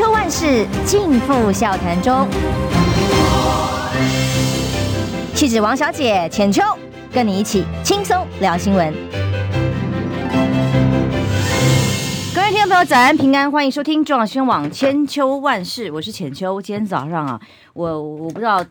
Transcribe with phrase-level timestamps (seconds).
[0.00, 2.26] 秋万事尽付笑谈中。
[5.34, 6.62] 气质王小姐浅秋，
[7.12, 8.94] 跟你一起轻松聊新闻。
[12.34, 16.62] 各位听众朋友，早安平安，欢迎收听中广新闻网千秋万事，我是浅秋。
[16.62, 17.38] 今天早上啊，
[17.74, 18.64] 我我不知道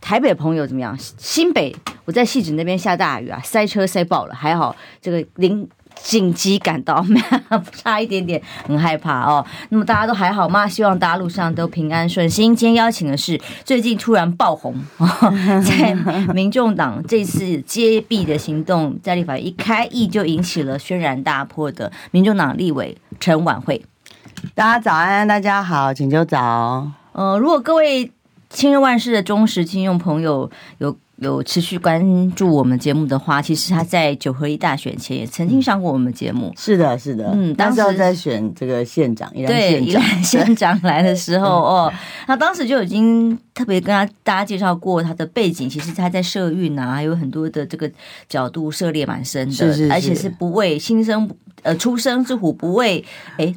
[0.00, 1.74] 台北朋友怎么样，新北
[2.04, 5.68] 我在汐止那边下大雨啊，塞车塞爆了，还好这个零。
[5.96, 7.04] 紧急赶到，
[7.72, 9.44] 差一点点，很害怕哦。
[9.70, 10.66] 那么大家都还好吗？
[10.66, 12.54] 希望大家路上都平安顺心。
[12.54, 14.74] 今天邀请的是最近突然爆红，
[15.64, 15.94] 在
[16.34, 23.84] 民众党这次揭弊的行动，在立法院一开议就引起了轩然大波的民众党立委陈琬惠。
[24.54, 26.88] 大家早安，大家好，请就早。
[27.12, 28.10] 呃，如果各位
[28.50, 30.96] 千秋万事的忠实听众朋友有。
[31.22, 36.52] 有持续关注我们节目的话，其实他在九合一大选前也曾经上过我们节目。
[36.56, 41.92] 是的，是的，嗯，当时在选这个县长，对，宜兰县长来的时候 哦，
[42.26, 45.68] 他当时就已经特别跟他大家介绍过他的背景。
[45.68, 47.90] 其实他在社运啊，还有很多的这个
[48.28, 51.30] 角度涉猎蛮深的，是是是，而且是不畏新生
[51.62, 53.04] 呃出生之虎不畏
[53.36, 53.54] 哎。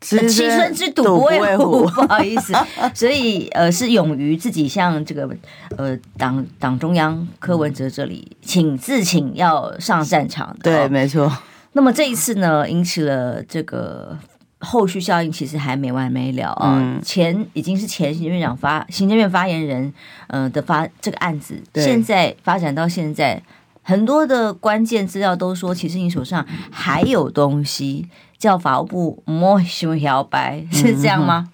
[0.00, 2.54] 七孙之赌不畏虎， 不好意思，
[2.94, 5.28] 所以呃是勇于自己向这个
[5.76, 10.58] 呃党党中央柯文哲这里请自请要上战场的。
[10.62, 11.36] 对，没错。
[11.72, 14.16] 那么这一次呢，引起了这个
[14.60, 16.76] 后续效应，其实还没完没了啊。
[16.78, 19.92] 嗯、前已经是前行政院长发行政院发言人
[20.28, 23.42] 呃的发这个案子，现在发展到现在，
[23.82, 28.08] 很多的关键资料都说，其实你手上还有东西。
[28.38, 31.48] 叫法务部摸胸摇摆是这样吗？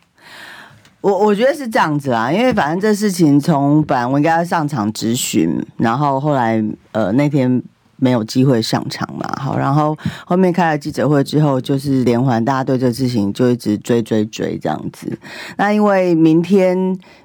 [1.01, 6.63] 我我觉得是这样子啊，因为反正这事情从本来我应该要上场质询，然后后来
[6.93, 7.63] 呃那天。
[8.05, 15.19] 没有机会上场嘛，好，然后后面开了记者会之后，就是连环，大家对这事情就一直追追追这样子。
[15.57, 16.77] 那因为明天，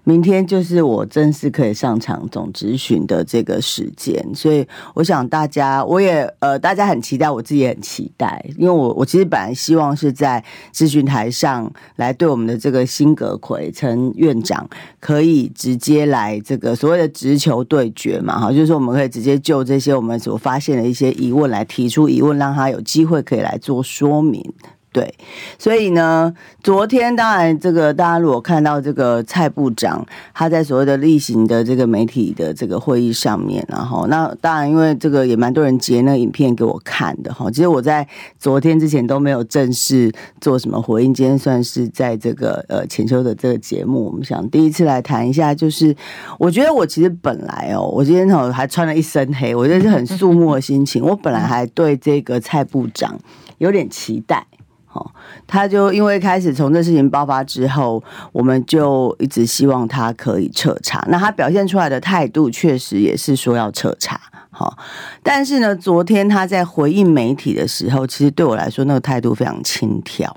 [0.06, 10.42] 明天就是我正式可以上场总质询的这个时间，所以我想大家，我也呃，大家很期待，我自己也很期待，因为我我其实本来希望是在
[10.74, 14.66] 咨询台上来对我们的这个新阁揆陈院长
[15.02, 24.54] 可以直接来这个所谓的直球对决嘛，哈，就是我们可以直接就这些我们所发现的一些疑问来提出疑问，让他有机会可以来做说明。
[24.92, 25.14] 对，
[25.60, 26.34] 所以呢，
[26.64, 37.52] 昨天当然这个大家如果看到这个蔡部长他在所谓的例行的这个媒体的这个会议上面，然后那当然因为这个也蛮多人截那个影片给我看的哈。
[37.52, 38.08] 其实我在
[38.40, 40.12] 昨天之前都没有正式
[40.42, 45.96] 做什么回应，今天算是在这个呃浅秋的这个节目，我们想第一次来谈一下，就是
[46.40, 51.06] 我觉得我其实本来哦，我今天哦还穿了一身黑，我觉得是很肃穆的心情。
[51.06, 53.20] 我本来还对这个蔡部长
[53.60, 54.48] 有点期待。
[54.92, 55.06] 哦，
[55.46, 61.06] 他就因为开始从这事情爆发之后，我们就一直希望他可以彻查。
[61.10, 64.20] 那他表现出来的态度确实也是说要彻查。
[64.52, 64.78] 好，
[65.24, 70.36] 但是呢，昨天他在回应媒体的时候，其实对我来说那个态度非常轻佻。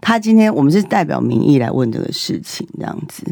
[0.00, 3.22] 他今天我们是代表民意来问这个事情，这样子。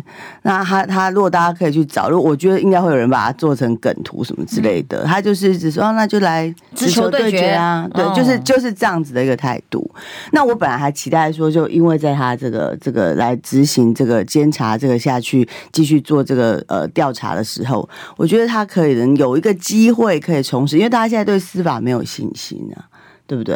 [0.42, 5.04] 那他他如果大家可以去找，如果我觉得应该会有人把它做成梗图什么之类的。
[5.04, 9.90] 他就是只说，哦，那就来直球对决啊，对，就是就是这样子的一个态度。
[10.32, 22.84] 那我本来还期待说，就因为在他这个这个来执行这个监察这个下去继续做这个呃调查的时候，我觉得他可以能有一个机会可以重拾，因为大家现在对司法没有信心啊。
[23.28, 23.54] 对不对？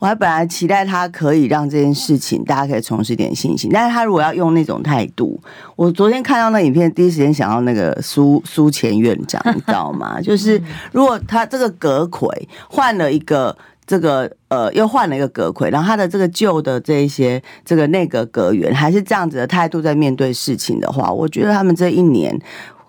[0.00, 5.40] 我还本来期待他可以让这件事情大家可以重拾点信心，但是他如果要用那种态度，
[5.76, 10.18] 我昨天看到那影片，第一时间想到那个苏 苏前院长，你知道吗？
[10.20, 10.60] 就是
[10.90, 13.56] 如果他这个阁魁换了一个
[13.86, 22.36] 这个呃，又换了一个阁魁，然后他的这个旧的这一些这个内阁阁员还是这样子的态度在面对事情的话，我觉得他们这一年。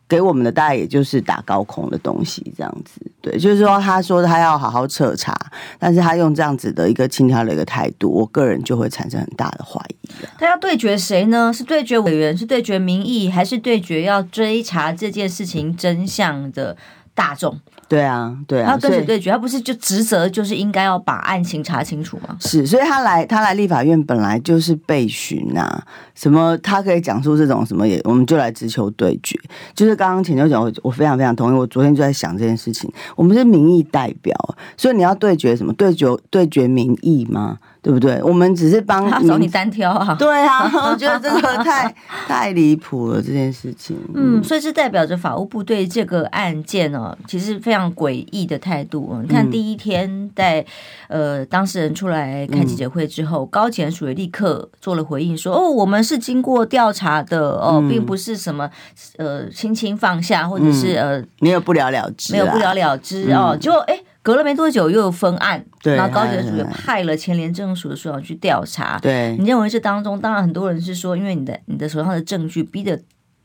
[0.08, 5.36] 给我们的大概也就是打高空的东西，这样子，对，就是说，他说他要好好彻查，
[5.80, 9.96] 但是他用这样子的一个轻佻的一个态度，我个人就会产生很大的怀疑。
[10.38, 11.51] 他要对决谁呢？
[11.51, 16.77] 是对决委员，是对决民意，还是对决要追查这件事情真相的
[17.16, 17.60] 大众？
[17.94, 19.30] 对啊，对啊，他跟谁对决？
[19.30, 22.36] 他不是就职责就是应该要把案情查清楚吗？
[22.40, 25.86] 是，所以他来他来立法院本来就是被询啊，
[26.16, 29.40] 什么他可以讲出这种什么也，我们就来直球对决。
[29.75, 31.56] 就是刚刚前就讲，我我非常非常同意。
[31.56, 34.36] 我昨天就在想这件事情，我们是民意代表，
[34.75, 35.72] 所以你要对决什么？
[35.74, 37.60] 对决对决民意吗？
[37.83, 38.19] 对不对？
[38.24, 40.15] 我们只是帮 他找你单挑啊！
[40.18, 41.94] 对啊， 我觉得这个太
[42.27, 43.95] 太离谱了这件事情。
[44.15, 47.83] 嗯，所以是代表着法务部对这个案件呢，其实非常。
[47.83, 49.19] 样诡异的态度。
[49.24, 50.63] 你看第一天在
[51.07, 58.69] 呃当事人出来开记者会之后，嗯、高检署也立刻做了回应说，说哦，我们是经过调查的哦，嗯、并不是什么
[59.18, 64.00] 呃轻轻放下，或者是呃没有不了了之，没有不了了之哦，结果哎。
[64.24, 68.98] 隔了没多久，又有分案，对然后高检署也派了前廉政署的署长去调查。
[69.00, 73.00] 对，你认为这当中，当然很多人是说，因为你的你的手上的证据逼得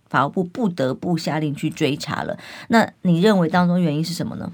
[0.09, 2.39] 法务部不得不下令去追查了。
[2.69, 4.51] 那你认为当中原因是什么呢？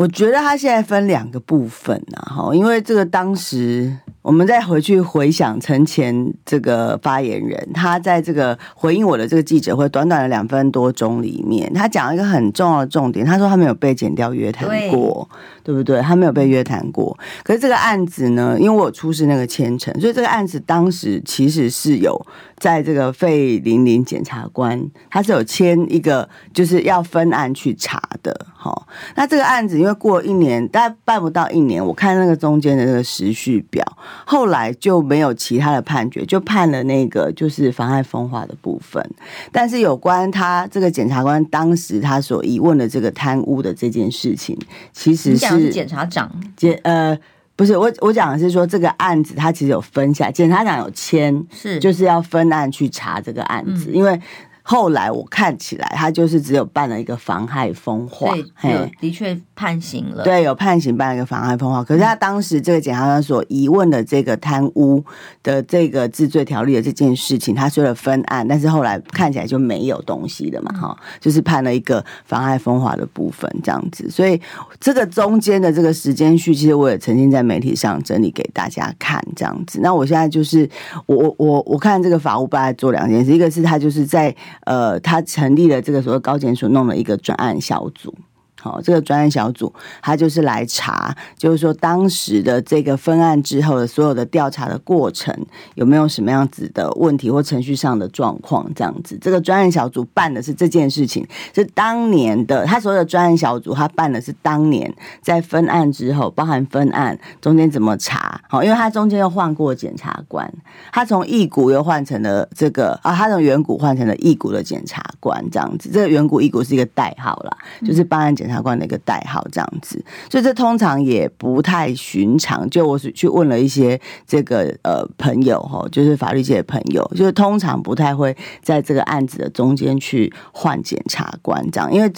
[0.00, 3.94] 我觉得他现在分两个部分啊，哈，因为这个当时。
[4.22, 15.26] 我们再回去回想陈前这个发言人，他在这个回应我的这个记者会，短短的两分多钟里面，他讲了一个很重要的重点，他说他没有被剪掉约谈过，
[15.64, 16.02] 对，对不对？
[16.02, 17.18] 他没有被约谈过。
[17.42, 22.20] 可是这个案子呢，因为我出示那个签呈，所以这个案子当时其实是有
[22.58, 28.46] 在这个费玲玲检察官，他是有签一个就是要分案去查的。
[28.62, 33.82] 好，那这个案子因为过了一年，大概办不到一年，我看那个中间的那个时序表。
[34.26, 39.02] 后来就没有其他的判决，就判了那个就是妨害风化的部分。
[39.50, 44.54] 但是有关他这个检察官当时他所疑问的这个贪污的这件事情，
[44.92, 47.18] 其实是检察长检呃
[47.56, 54.20] 不是我我讲的是说这个案子他其实有分下，检察长有签是就是要分案去查这个案子，嗯、因为。
[54.70, 58.92] 后来我看起来，他就是只有办了一个妨害风化，对，嘿。
[59.00, 60.24] 的确判刑了。
[60.24, 61.84] 对，有判刑，办一个妨害风化。
[61.84, 65.04] 可是他当时这个检察官所疑问的这个贪污
[65.42, 74.08] 的这个治罪条例的这件事情，他说了分案，但是后来看起来就没有东西了嘛，哈，就是判了一个妨害风化的部分这样子。
[74.08, 74.40] 所以
[74.80, 79.80] 这个中间的这个时间序，其实我也曾经在媒体上整理给大家看这样子。
[79.82, 80.66] 那我现在就是
[81.04, 84.34] 我我我我看这个法务部在做两件事，一个是他就是在。
[84.64, 88.14] 呃，他成立了这个所谓高检署，弄了一个专案小组。
[88.60, 89.72] 好，这个专案小组
[90.02, 95.34] 他就是来查，就是说当时的这个分案之后的所有的调查的过程
[95.76, 99.16] 有没有什么样子的问题或程序上的状况，这样子。
[99.18, 108.42] 这个专案小组办的是这件事情，是当年的他所有的专案小组，他办的是当年在分案之后，包含分案中间怎么查。
[108.46, 110.52] 好，因为他中间又换过检察官，
[110.92, 115.88] 他从一股又换成了这个啊，他从远古换成了一股的检察官，这样子。
[115.90, 117.56] 这个远古一股是一个代号啦，
[117.86, 118.49] 就是办案检。
[118.50, 122.68] 检察官的一个代号，这样子，所以这通常也不太寻常。
[122.68, 132.12] 就我是去问了一些这个呃朋友哈，就是法律界的朋友，就是通常不太会在这个案子的中间去换检察官这样，因为。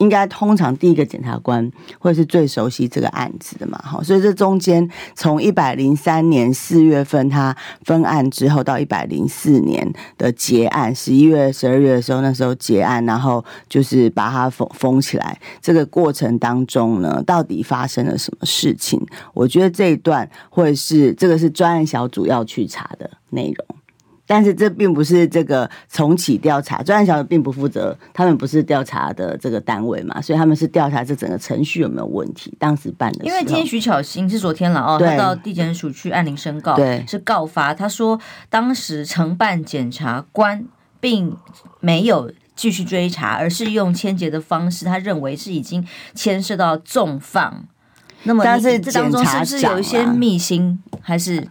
[0.00, 7.54] 应该通常第一个检察官会是最熟悉这个案子的嘛，好，所以这中间从一百零三年四月份他
[7.84, 9.86] 分案之后，到一百零四年
[10.16, 15.38] 的结案，十一月、十二月的时候，那时候结案，然后就是把它封封起来。
[15.60, 19.00] 这个过程当中呢，到底发生了什么事情？
[19.34, 23.79] 我觉得这一段会是这个是专案小组要去查的内容。
[24.30, 32.56] 但是这并不是这个重启调查，专案小组并不负责，他们不是调查的这个单位嘛，所以他们是调查这整个程序有没有问题。
[32.56, 40.64] 当时办的，因为今天徐巧芯是昨天了哦，对他到地检署去按铃申告，对，是告发，他说当时承办检察官
[41.00, 41.36] 并
[41.80, 45.84] 没有继续追查，而是用签结的方式，他认为是已经
[46.14, 47.64] 牵涉到重放。
[48.22, 51.48] 那么，但是这当中是不是有一些秘辛，还是？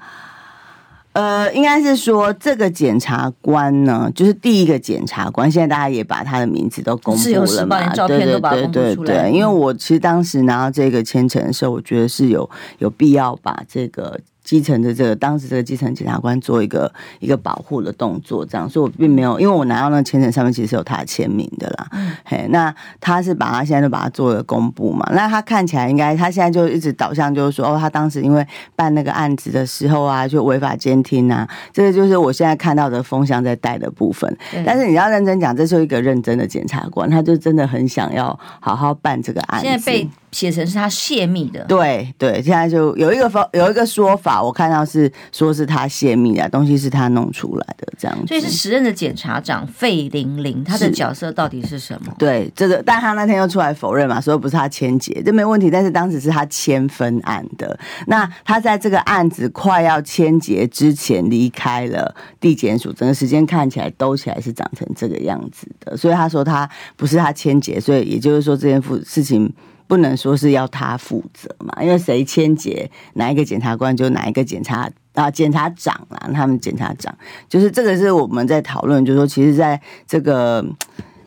[1.19, 5.51] 呃，应该是说这个检察官呢，就是第一个检察官。
[5.51, 8.93] 现在大家也把他的名字都公布了嘛，照片都把公布出来。
[8.93, 14.17] 对对对对，因为我其实当时拿到这个签呈的时候，我觉得是有有必要把这个。
[14.49, 21.87] 基层的这个当时这个基层检察官做一个一个保护的动作，这样，所以我并没有，因为我拿到那个签呈上面其实是有他的签名的啦。
[21.91, 25.07] 嗯，嘿，那他是把他现在就把他做了公布嘛？
[25.13, 28.43] 那他看起来应该，他现在就一直导向就是说，哦，他当时因为
[28.75, 34.35] 办那个案子的时候啊，就违法监听啊，这个就是我现在看到的风向在带的部分。
[34.65, 38.27] 但是你要认真讲，这是一个认真的检察官，他就真的很想要
[38.59, 39.67] 好好办这个案子。
[39.67, 52.13] 现在被写成是他泄密的，对对，现在就有一个方有一个说法，我看到是说是他泄密的东西是他弄出来的这样子，所以是时任的检察长费玲玲，他的角色到底是什么？
[52.19, 55.71] 对这个，但他那天又出来否认嘛，说不是他签结，这没问题。
[55.71, 69.51] 但是当时是他签分案的，那他在这个案子快要签结之前离开了地检署，整个时间看起来兜起来是长成这个样子的，所以他说他不是他签结，所以也就是说这件事情。
[69.89, 77.11] 不能说是要他负责嘛，因为谁签结，哪一个检察官就哪一个检察啊，检察长啊，他们检察长
[77.49, 80.63] 就是这个是我们在讨论，就是说，其实在这个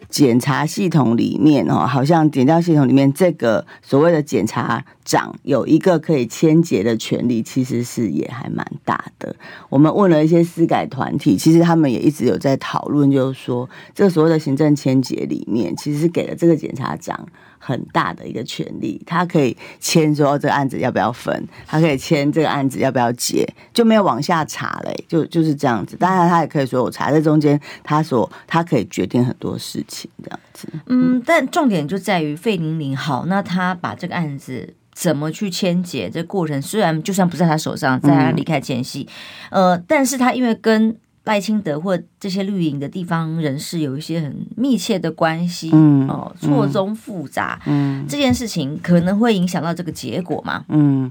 [0.09, 9.35] 检察系统里面哦，好像检调系统里面这个所谓的检察长有一个可以签结的权利，其实是也还蛮大的。
[9.71, 17.26] 我们问了一些司改团体，其实他们也一直有在讨论，就是说这个所谓的行政签结里面，其实是给了这个检察长。
[17.64, 25.97] 很大的一个权利，他可以签说这个案子要不要分，他可以签这个案子要不要结，就没有往下查嘞，就就是这样子。
[25.97, 30.66] 当然，他也可以说我查在中间，他所他可以决定很多事情这样子。
[30.87, 39.09] 嗯，但重点就在于费玲玲好，那他把这个案子怎么去签结，这个过程虽然就算不在他手上，在他离开前夕，
[39.50, 40.97] 嗯、呃，但是他因为跟。
[41.25, 50.64] 赖清德或这些绿营的地方人士有一些很密切的关系，嗯，哦，错综复杂，嗯，这件事情可能会影响到这个结果吗？
[50.69, 51.11] 嗯。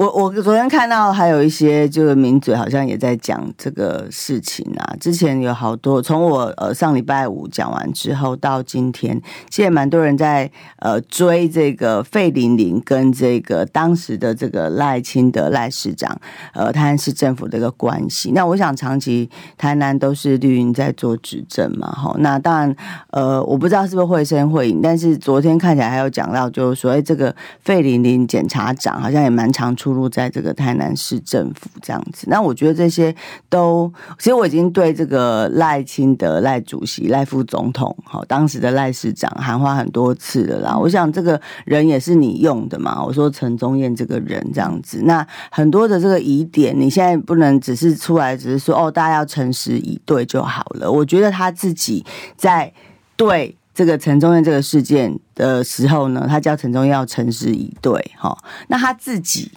[0.00, 4.96] 我我昨天看到还有一些就是名嘴好像也在讲这个事情啊。
[4.98, 16.18] 之前有好多从我呃上礼拜五讲完之后到今天，其实也蛮多人在呃追这个费玲玲跟这个当时的这个赖清德赖市长
[16.54, 18.30] 呃台南市政府的一个关系。
[18.30, 19.28] 那我想长期
[19.58, 22.16] 台南都是绿营在做执政嘛，哈。
[22.20, 22.74] 那当然
[23.10, 29.89] 呃我不知道是不是会声会影，但是昨天看起来还有讲到就是说，哎，这个费玲玲检察长好像也蛮常出。
[29.92, 33.14] 入在这个台南市政府这样子，那我觉得这些
[33.48, 40.76] 都，其实我已经对这个赖清德赖主席赖副总统，好当时的赖市长喊话很多次了啦。
[40.76, 50.90] 我想这个人也是你用的嘛，我说陈宗彦这个人这样子，那很多的这个疑点，你现在不能只是出来只是说哦，大家要诚实以对就好了。
[50.90, 52.04] 我觉得他自己
[52.36, 52.72] 在
[53.16, 53.56] 对。
[53.72, 58.36] 这个陈宗彦这个事件的时候呢，他叫陈宗彦要诚实以对，哈，
[58.68, 59.50] 那他自己。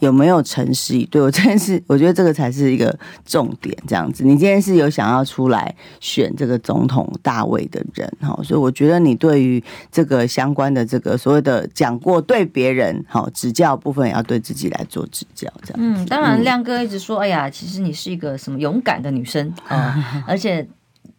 [0.00, 1.20] 有没有诚实以对？
[1.22, 3.76] 我真是，我觉得这个才是一个重点。
[3.86, 15.52] 这样子，你今天是有想要出来选这个总统大位的人哈，所以我觉得你对于这个相关的这个所谓的讲过对别人好指教部分，也要对自己来做指教。
[15.62, 19.94] 这样，嗯，当然，亮哥一直说，哎呀，其实你是一个什么勇敢的女生啊，
[20.26, 20.66] 而且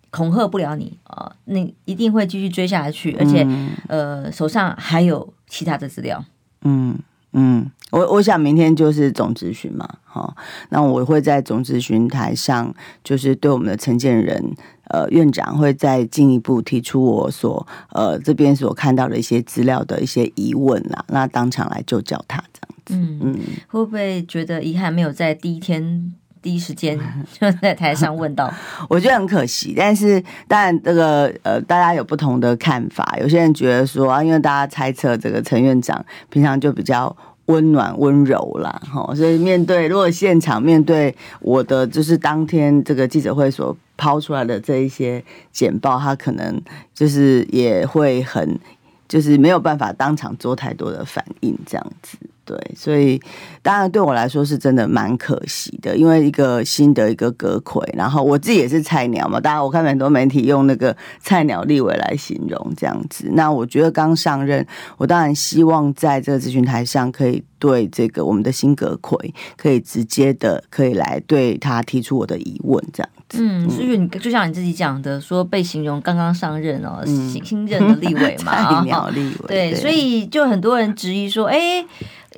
[0.10, 3.46] 恐吓不了你啊，你一定会继续追下去，而且
[3.88, 6.24] 呃，手上还有其他的资料，
[6.62, 6.98] 嗯。
[7.34, 10.36] 嗯，我我想明天就是总咨询嘛，哦，
[10.70, 14.44] 那我会在总咨询台上，就是对我们的承建人
[14.86, 27.00] 呃院长会再进一步提出我所呃这边所看到的一些资料的一些疑问啦，那当场来就叫他这样子，嗯嗯，会不会觉得遗憾没有在第一天第一时间
[27.40, 28.52] 就在台上问到？
[28.90, 37.16] 我觉得很可惜，但是当然这个呃大家有不同的看法，有些人觉得说啊，因为大家猜测这个陈院长平常就比较。
[37.50, 46.62] 温暖温柔啦，哈，所以面对如果现场面对我的就是当天这个记者会所抛出来的这一些简报，他可能
[46.94, 48.60] 就是也会很
[49.08, 52.20] 就是没有办法当场做太多的反应，这样子。
[52.50, 53.22] 对，所以
[53.62, 63.30] 当然对我来说是真的蛮可惜的，因为一个新的一个阁揆，然后我自己也是菜鸟嘛，当然我看很多媒体用那个菜鸟立委来形容这样子。
[63.34, 64.66] 那我觉得刚上任，
[64.98, 73.38] 我当然希望在这个咨询台上可以对这个我们的新阁揆，可以直接的可以来对他提出我的疑问这样子。
[73.44, 79.48] 嗯，所以你就像你自己讲的，说被形容刚刚上任哦，新新任的立委嘛， 菜鸟立委。
[79.48, 81.86] 对，所以就很多人质疑说，哎。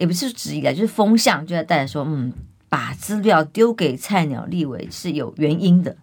[0.01, 2.34] 也不是质疑的，就是风向就在带着说，嗯，
[2.67, 5.96] 把资料丢给菜鸟立委是有原因的。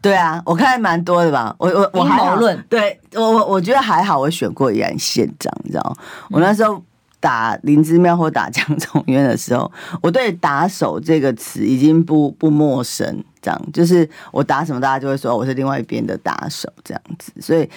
[0.00, 1.52] 对啊，我看还蛮多的吧。
[1.58, 5.96] 我我我还好论，对我我我觉得还好，我选过宜兰县长，你知道？
[6.30, 6.80] 我那时候
[7.18, 9.68] 打林之妙或打江聪渊的时候，
[10.00, 17.32] 我对“打手”这个词已经不不陌生，这样就是我打什么，大家就会说我是另外一边的打手这样子。
[17.40, 17.68] 所以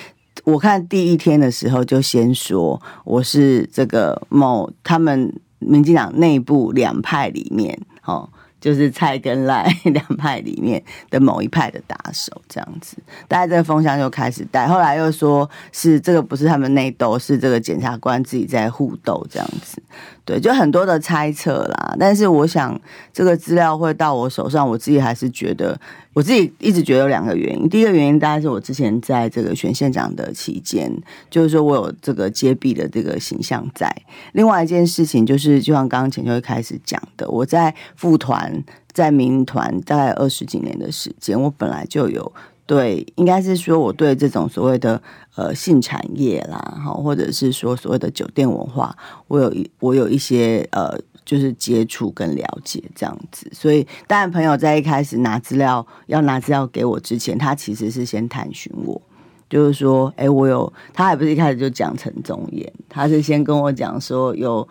[0.44, 5.34] 我看第一天的时候就先说我是这个某他们。
[5.66, 8.30] 民进党内部两派里面，哦，
[8.62, 14.68] 就是蔡跟赖 两派里面的某一派的打手，这样子，大家这个风向就开始带。
[14.68, 19.82] 后来又说是这个不是他们内斗，是这个检察官自己在互斗，这样子。
[20.24, 22.80] 对，就很多的猜测啦，但是我想
[23.14, 25.80] 这个资料会到我手上，我自己还是觉得，
[26.16, 27.68] 我自己一直觉得有两个原因。
[27.68, 30.90] 第一个原因大概是我之前在这个选县长的期间，
[31.30, 33.94] 就是说我有这个揭弊的这个形象在。
[34.32, 42.32] 另外一件事情就是，就像刚刚前就会开始讲的，我在副团、在民团大概二十几年的时间，我本来就有。
[42.68, 45.00] 对，应该是说我对这种所谓的
[45.36, 48.96] 呃性产业啦，哈，或者是说所谓的酒店文化，
[49.28, 53.50] 我有一我有一些呃，就是接触跟了解这样子。
[53.52, 59.02] 所以，当然朋友在一开始拿资料要拿资料给我之前，他其实是先探寻我，
[59.50, 64.66] 就是说，哎，我有，他还不是一开始就讲陈宗彦，他是先跟我讲说有。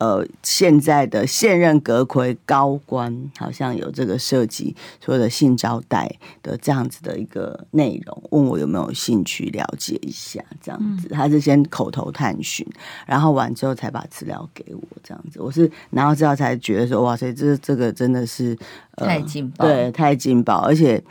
[0.00, 6.10] 呃，现在的现任阁魁高官好像有这个涉及所有的性招待
[6.42, 12.66] 的这样子的一个内容，问我有没有兴趣了解一下，这样子，他是先口头探寻，
[13.06, 18.56] 然后完之后才把资料给我，这样子，我是拿到资料才觉得说，哇塞，这这个真的是、
[18.96, 21.02] 呃、太劲爆，对，太劲爆，而且。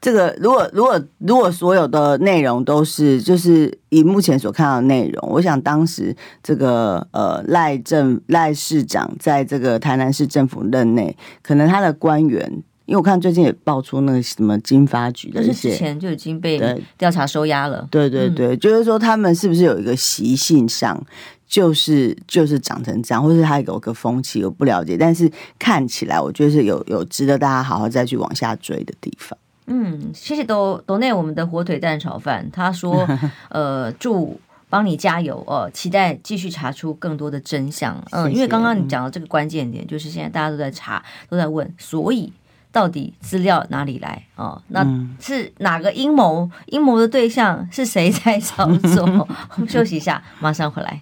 [0.00, 12.48] 这个如果如果如果所有的内容都是就是以目前所看到的内容，我想当时这个呃赖政赖市长在这个台南市政府任内，可能他的官员，
[12.86, 16.60] 因为我看最近也爆出那个什么金发局的一些，之前就已经被
[16.96, 17.88] 调查收押了。
[17.90, 21.04] 对对对，嗯、就是说他们是不是有一个习性上，
[21.48, 25.28] 就是就是长成这样，或是他有个风气，我不了解，但是
[25.58, 29.36] 看起来我觉得是有有值得大家好好再去往下追的地方。
[29.68, 32.50] 嗯，谢谢都都内我们的火腿蛋炒饭。
[32.50, 33.06] 他说，
[33.50, 37.96] 呃，祝帮你加油哦、呃，期待继续查出更多的真相。
[38.10, 42.32] 嗯、呃，因为刚刚你讲的这个关键点，就是现在大家都在查，都在问，所以
[42.72, 46.50] 到底资料哪里来哦、呃，那是哪个阴谋？
[46.66, 49.04] 阴谋的对象是谁在操作？
[49.56, 51.00] 我们休息一下，马上回来。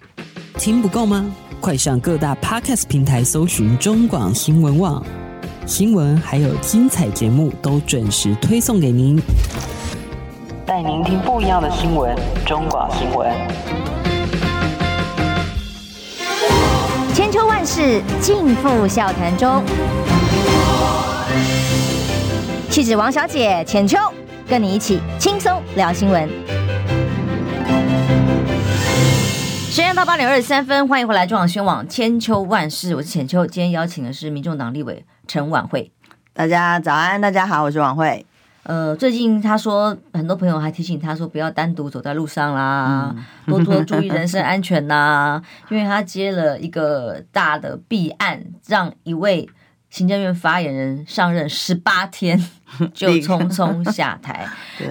[0.57, 1.25] 听不够吗？
[1.59, 5.26] 快上各大 Podcast 平台搜寻中广新闻网。
[5.67, 9.21] 新闻还有精彩节目都准时推送给您，
[10.65, 12.15] 带您听不一样的新闻。
[12.45, 13.29] 中广新闻，
[17.13, 19.61] 千秋万世尽付笑谈中。
[22.69, 23.97] 气质王小姐浅秋，
[24.47, 26.29] 跟你一起轻松聊新闻。
[29.69, 33.45] 时间到八点二十三分，欢迎回来中广新闻网千秋万世，我是浅秋。
[33.45, 35.03] 今天邀请的是民众党立委。
[35.27, 35.91] 陈婉慧，
[36.33, 38.25] 大家早安，大家好，我是婉慧。
[38.63, 49.49] 呃，最近他说，很多朋友还提醒他说，不要单独走在路上啦，嗯、多多注意人身安全呐， 因为他接了一个大的弊案，让一位
[49.89, 52.37] 行政院发言人上任十八天
[52.93, 54.47] 就匆匆下台。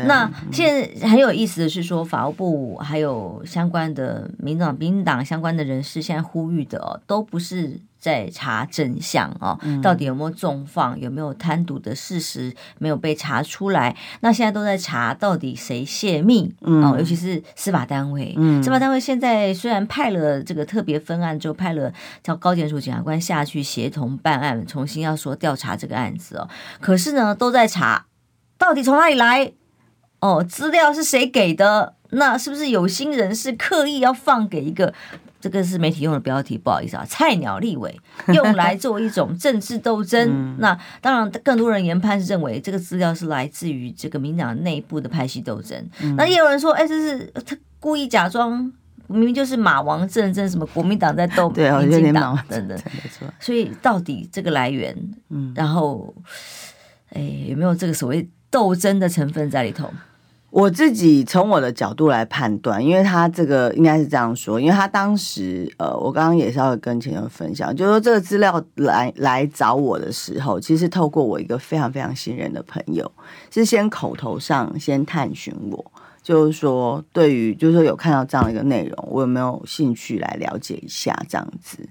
[0.07, 7.81] 那现在很有意思的是说，法务部还有相关的民党、民党相关的人士，现在呼吁的哦，都不是。
[8.07, 13.97] 在查真相哦，到底有没有纵放，有没有贪渎的事实没有被查出来？
[14.21, 18.33] 那现在都在查到底谁泄密哦，尤其是司法单位。
[18.37, 21.93] 嗯，司法单位现在虽然派了这个特别分案，就派了
[22.23, 26.49] 叫高检署检察官下去协同办案，重新要说调查这个案子哦。
[26.81, 28.07] 可是呢，都在查
[28.57, 29.51] 到底从哪里来
[30.21, 31.95] 哦，资料是谁给的？
[32.11, 34.95] 那是不是有心人是刻意要放给一个？
[35.47, 37.97] 这个是媒体用的标题，不好意思啊，菜鸟立委
[38.35, 40.57] 用来做一种政治斗争。
[40.59, 45.89] 那当然，更多人研判是认为这个资料是来自于这个民党内部的派系斗争。
[46.17, 48.73] 那也有人说，哎，这是他故意假装，
[49.07, 52.77] 明明就是马王政争，什么国民党在斗民进党等等。
[53.39, 54.93] 所以到底这个来源，
[55.55, 56.13] 然后，
[57.11, 59.89] 哎，有没有这个所谓斗争的成分在里头？
[60.51, 73.11] 我自己从我的角度来判断，因为他这个应该是这样说，因为他当时呃，我刚刚也稍微跟前友分享，就是说这个资料来来找我的时候，其实透过我一个非常非常信任的朋友，
[73.51, 81.87] 是先口头上先探寻我，就是说对于就是说有看到这样的一个内容，我有没有兴趣来了解一下这样子？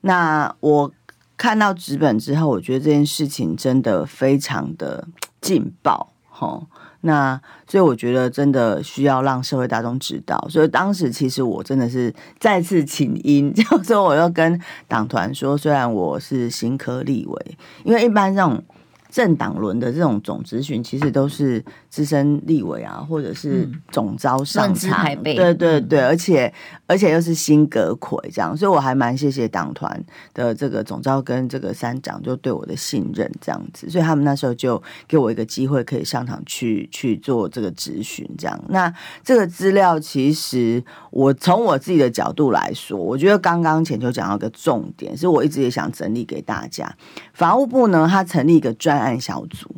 [0.00, 0.90] 那我
[1.36, 5.06] 看到纸本之后，我觉得这件事情真的非常的
[5.42, 6.64] 劲爆，齁。
[7.02, 18.62] 那所以我觉得真的需要让社会大众知道，所以当时其实我真的是再次请缨， 就说我要跟党团说，虽然我是新科立委，因为一般这种。
[19.10, 26.52] 政党轮的这种总咨询，其实都是资深立委啊，或者是总召上场，嗯、对对对，而且
[26.86, 38.60] 而且又是新阁揆这样，所以我还蛮谢谢党团的这个总召跟这个三长就对我的信任这样子，所以他们那时候就给我一个机会可以上场去去做这个质询这样。
[38.68, 38.92] 那
[39.24, 46.94] 这个资料其实我从我自己的角度来说，我觉得刚刚浅秋讲到一个重点，是我一直也想整理给大家。
[47.32, 49.68] 法务部呢，他成立一个专案小组，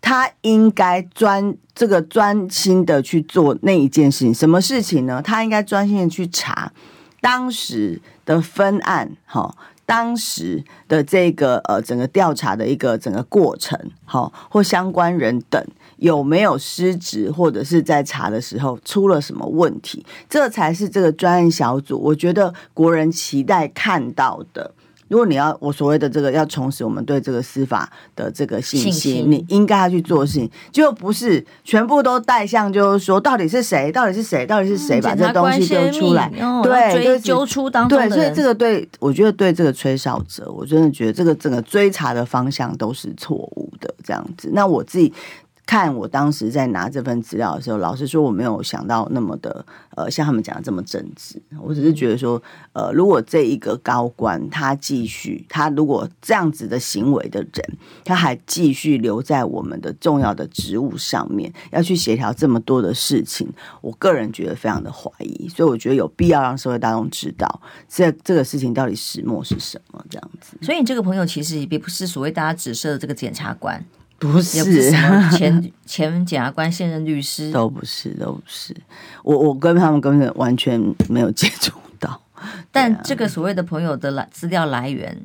[0.00, 4.34] 他应该专这个专心的去做那一件事情。
[4.34, 5.20] 什么事情呢？
[5.22, 6.72] 他应该专心的去查
[7.20, 15.62] 当时的分案，哈，当时的这个呃整个调查的一个整个过程，哈，或相关人等
[15.98, 24.74] 有没有失职，或者是在查的时候出了什么问题，这才是这个专案小组我觉得国人期待看到的。
[25.10, 44.48] 如果你要我所谓的这个要重拾我们对这个司法的这个信心，你应该要去做事情，就不是全部都带向，就是说到底是谁，到底是谁，到底是谁把这东西丢出来，嗯、对，追究出当对，所以这个对我觉得对这个吹哨者，我真的觉得这个整个追查的方向都是错误的，这样子。
[44.52, 45.12] 那我自己。
[45.70, 51.40] 看我当时在拿这份资料的时候，老实说我没有想到那么的呃，像他们讲的这么正直。
[51.62, 63.48] 我只是觉得说，呃，如果这一个高官他继续，他如果这样子的行为的人，他还继续留在我们的重要的职务上面，要去协调这么多的事情，
[63.80, 65.48] 我个人觉得非常的怀疑。
[65.48, 70.56] 所以我觉得有必要让社会大众知道，这这个事情到底始末是什么这样子。
[70.62, 73.80] 所以你这个朋友其实也不是所谓大家指涉的这个检察官。
[74.20, 74.90] 不是，不是
[75.30, 78.76] 前 前检察官、现任律师都不是，都不是。
[79.24, 80.78] 我我跟他们根本完全
[81.08, 82.20] 没有接触到。
[82.70, 85.16] 但这个所谓的朋友的来资料来源，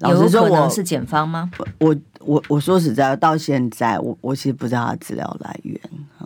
[0.00, 1.50] 老实说，我是检方吗？
[1.78, 5.78] 我我我说实在，到现在我我其实不知道他资料来源。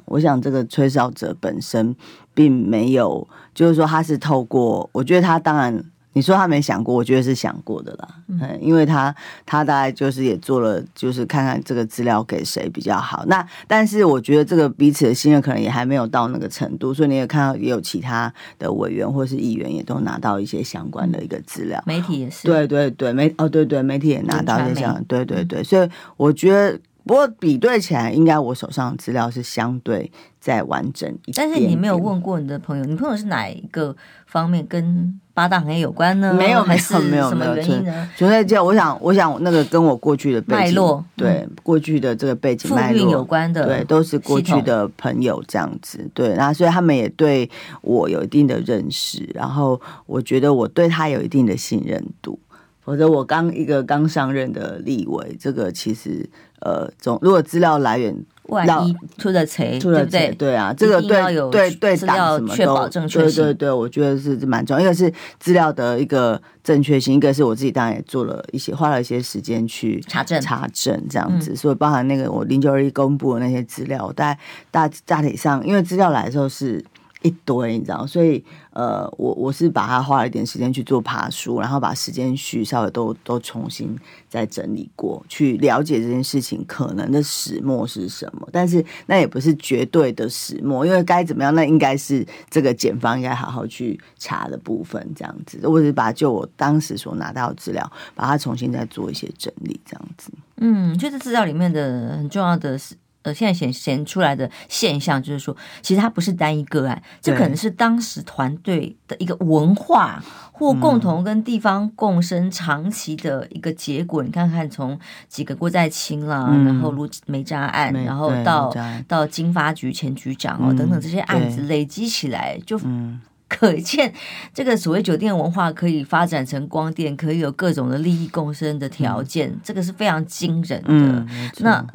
[0.05, 1.95] 我想这个吹哨者本身
[2.33, 5.85] 并没有，就是说他是透过，我觉得他当然。
[6.13, 9.15] 你说他没想过，我觉得是想过的啦，嗯，因为他
[9.47, 13.25] 他大概就是也做了，就是看看这个资料给谁比较好。
[13.27, 26.79] 那但是我觉得这个彼此的信任可能也还没有到那个程度，所以你也看到也有其他的委员或是议员也都拿到一些相关的一个资料，媒体也是，对对对，媒哦对对，媒体也拿到一些相关，对对对，所以我觉得。
[27.03, 31.51] 不过比对起来，应该我手上的资料是相对再完整一点点。
[31.51, 33.97] 但是你没有问过你的朋友，你朋友是哪一个
[34.31, 36.33] 方面跟八大行业有关呢？
[36.33, 38.09] 没有，没有没有，什么原因呢？
[38.17, 46.09] 纯粹就我想，我想那个跟我过去的背景脉络，对过去的这个背景脉络有关的，对，都是过去的朋友这样子。
[46.15, 47.49] 对，然后所以他们也对
[47.83, 52.39] 我有一定的认识，然后我觉得我对他有一定的信任度。
[52.85, 56.29] 否则我刚一个刚上任的立委，这个其实
[56.61, 58.15] 呃，总如果资料来源
[58.45, 64.83] 万一出了错，出了错，对，对啊，这个对对对，资料确保正确性，对对对，我觉得是蛮重要。
[64.83, 74.41] 一个是资料的一个正确性，一个是我自己当然也做了一些，花了一些时间去查证查证这样子，嗯、所以包含那个我零九二一公布的那些资料，我大概
[74.71, 76.85] 大大体上，因为资料来的时候是。
[77.23, 83.95] 一堆，你知道，所以呃，我我是把它花了一点时间去做爬书，然后把时间序稍微都都重新
[84.29, 88.49] 再整理过，去了解这件事情可能的始末是什么。
[88.51, 95.61] 但是那也不是绝对的始末，因为该怎么样，那应该是这个检方应该好好去查的部分，这样子。
[95.65, 100.33] 我只是把就我当时所拿到的资料，把它重新再做一些整理，这样子。
[100.57, 102.95] 嗯，就是资料里面的很重要的是。
[103.23, 114.23] 呃，现在显显出来的现象就是说，其实它不是单一个案，这可能是当时团队的一个文化或共同跟地方共生长期的一个结果。
[114.23, 118.75] 嗯、你看看，从几个郭在清啦，嗯、然后卢梅渣案，然后到
[119.07, 122.81] 到经发局前局长哦、嗯、等等这些案子累积起来，就
[123.49, 124.15] 可见
[124.55, 130.89] 这个所谓酒店文化可以发展成光电，可以有各种的利益共生的条件，嗯、这个是非常惊人的。
[130.89, 131.87] 嗯、那。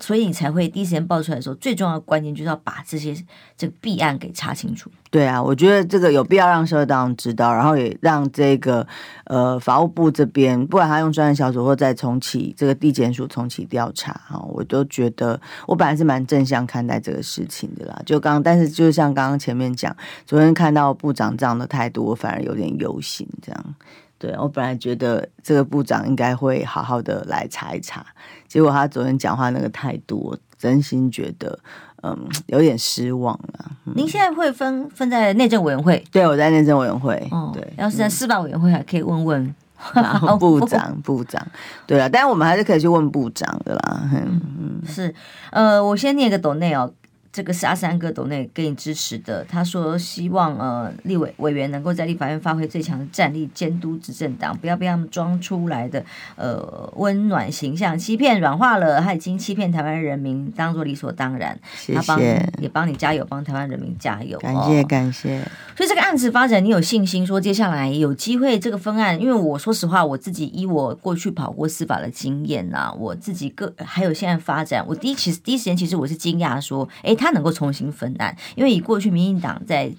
[0.00, 3.16] 所以你才会第一时间爆出来的时候，最重要的关键就是要把这些
[3.56, 4.90] 这个弊案给查清楚。
[5.10, 8.86] 对啊，我觉得这个有必要让社会大众知道，然后也让这个
[9.24, 18.02] 呃法务部这边，不管他用专案小组或再重启这个地检署重启调查哈，我都觉得我本来是蛮正向看待这个事情的啦。
[18.04, 23.74] 就刚，但是就像刚刚前面讲，昨天看到部长这样的态度，我反而有点忧心这样。
[24.18, 28.04] 对，我本来觉得这个部长应该会好好的来查一查，
[28.48, 31.58] 结果他昨天讲话那个态度，我真心觉得
[32.02, 33.70] 嗯有点失望了。
[33.86, 36.02] 嗯、您现在会分分在内政委员会？
[36.10, 37.28] 对，我在内政委员会。
[37.30, 39.54] 哦，对，要是在司法委员会，还可以问问、
[39.94, 41.00] 嗯、部长。
[41.02, 41.46] 部长，
[41.86, 44.10] 对啊，但是我们还是可以去问部长的啦。
[44.12, 45.14] 嗯嗯，是，
[45.50, 46.92] 呃，我先念个抖内哦。
[47.36, 56.02] 这个是阿三哥斗内给你支持的，他说希望呃立委委员能够在立法院发挥最强的战力，监督执政党，不要被他们装出来的
[56.36, 61.60] 呃温暖形象欺骗软化了，他已经欺骗台湾人民，当做理所当然。
[61.76, 64.38] 谢谢，他帮也帮你加油，帮台湾人民加油。
[64.38, 65.46] 感谢感谢。
[65.76, 69.20] 所以这个案子发展，你有信心说接下来有机会这个分案？
[69.20, 77.25] 因为我说实话，我自己以我过去跑过司法的经验呐，我自己个还有现在发展，我第一其实第一时间其实我是惊讶说，哎他。
[77.26, 79.92] 他能够重新分案，因为以过去民进党在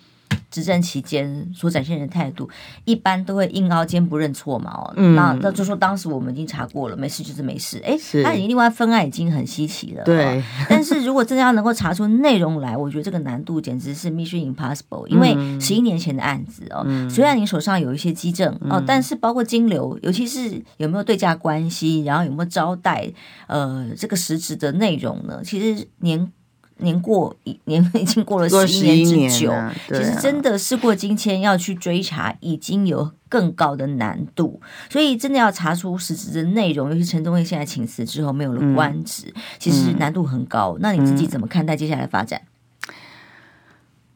[0.50, 2.50] 执政期间所展现的态度，
[2.86, 4.72] 一般都会硬凹肩不认错嘛。
[4.72, 7.82] 哦，嗯、那那就说当时我们已经查过了，没事就是没事。
[7.86, 10.04] 哎，他已经另外分案已经很稀奇了。
[10.06, 15.06] 对，但是如果真的要能够查出内容来，我觉得这个难度简直是 mission impossible。
[15.08, 23.12] 因为十一年前的案子哦，嗯、虽然你手上有一些基证哦，但是包括金流，尤其是有没有对价关系，然后有没有招待，
[23.48, 25.42] 呃，这个实质的内容呢？
[25.44, 26.32] 其实年。
[26.80, 40.76] 年过一年已经过了十一年之久，啊、其实真的事过境迁，要去追查已经有更高的难度，所以真的要查出实质的内容，尤其陈宗义现在请辞之后没有了官职，嗯、其实难度很高。
[40.78, 42.42] 嗯、那你自己怎么看待接下来的发展？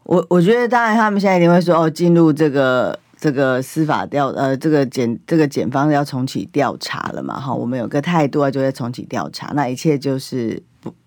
[0.03, 10.61] 我我觉得当然他们现在一定会说哦，进入这个这个司法调呃这个检这个检方要重启调查了嘛哈，我们有个态度啊，就会重启调查，那一切就是。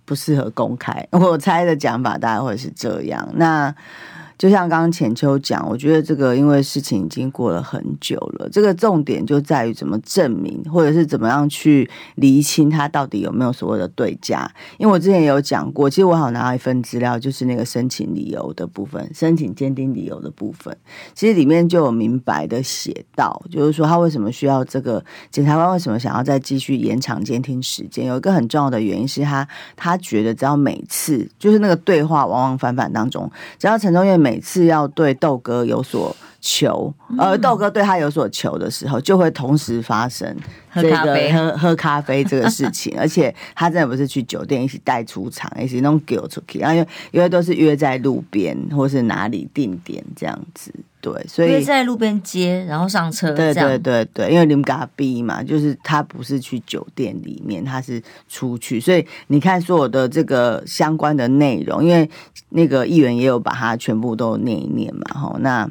[0.05, 3.29] 不适合公开， 我猜的讲法大概会是这样。
[3.35, 3.75] 那。
[4.37, 14.51] 就像刚刚浅秋讲，我觉得这个因为事情已经过了很久了，这个重点就在于怎么证明，或者是怎么样去厘清他到底有没有所谓的对价。
[14.77, 20.77] 因为我之前也有讲过，其实我好拿到一份资料，就是那个申请理由的部分，申请鉴定理由的部分，
[21.15, 34.24] 其实里面就有明白的写到，就是说他为什么需要这个检察官为什么想要再继续延长监听时间，有一个很重要的原因是他他觉得只要每次就是那个对话往往反反当中，只要陈宗彦。
[34.25, 40.35] 每次要对豆哥有所求，而豆哥对他有所求的时候，就会同时发生
[40.75, 42.97] 这个喝喝咖啡这个事情。
[42.99, 50.73] 而且他真的不是去酒店一起带出场，一起弄酒出去，然后因为都是约在路边或是哪里定点这样子。
[51.05, 53.31] 对，所以在路边接，然后上车。
[53.33, 62.09] 对对对对，因为你们嘎逼嘛，就是他不是去酒店里面，他是出去，所以你看所有的这个相关的内容，因为
[62.49, 65.69] 那个议员也有把它全部都念一念嘛，吼，那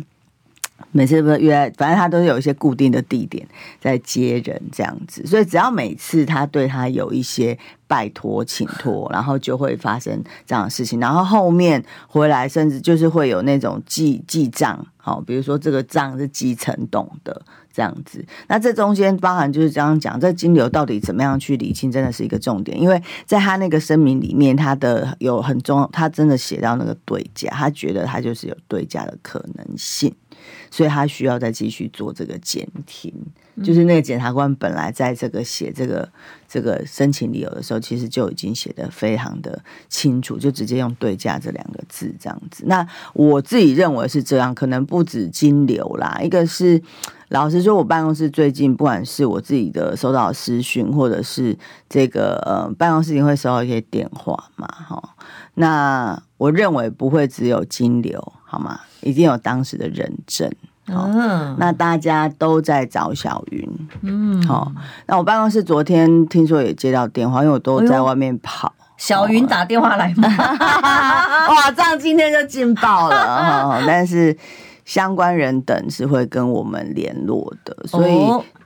[0.93, 3.45] 每次不是约，反正他都是有一些固定的地点
[3.81, 7.59] 在接人这样子，所以只要每次他对他有一些。
[7.85, 17.39] 拜托，请托，然后就会发生这样的事情，然后后面回来，甚至就是会有那种记记账，好，比如说这个账是几层懂的
[17.73, 30.13] 这样子，那这中间包含就是这样讲，这金流到底怎么样去理清，真的是一个重点，因为在他那个声明里面，他的有很重，他真的写到那个对价，他觉得他就是有对价的可能性，
[30.69, 33.11] 所以他需要再继续做这个检听。
[33.63, 36.09] 就是那个检察官本来在这个写这个
[36.49, 42.63] 这个申请理由的时候，其实就已经写得非常的清楚，就直接用对价这两个字这样子。
[42.65, 46.81] 那我自己认为是这样，可能不止金流啦，一个是
[47.33, 51.57] 老实说，我办公室最近不管是我自己的收到的私讯，或者是
[51.89, 55.01] 这个呃办公室也会收到一些电话嘛，哈。
[55.55, 58.79] 那我认为不会只有金流，好吗？
[59.01, 60.47] 一定有当时的人证。
[60.85, 61.07] 好，
[61.57, 63.67] 那大家都在找小云。
[64.01, 64.71] 嗯，好，
[65.07, 68.71] 那我办公室昨天听说也接到电话，因为我都在外面跑。
[68.95, 70.29] 小云打电话来吗？
[71.49, 73.81] 哇，这样今天就劲爆了。
[73.87, 74.37] 但是
[74.85, 78.17] 相关人等是会跟我们联络的，所以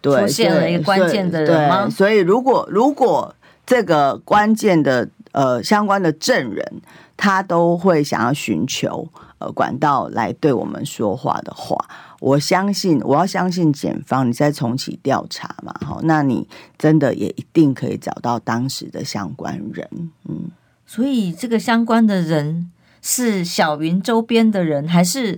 [0.01, 1.89] 对，出现了一个关键的人吗？
[1.89, 6.82] 所以如果如果这个关键的呃相关的证人，
[7.15, 11.77] 他都会想要寻求呃管道来对我们说话的话。
[12.19, 16.47] 我相信，我要相信检方，你再重启调查嘛，好，那你
[16.80, 19.88] 真的也一定可以找到当时的相关人，
[20.27, 20.49] 嗯，
[20.88, 22.71] 所以这个相关的人
[23.03, 25.38] 是小云周边的人，还是？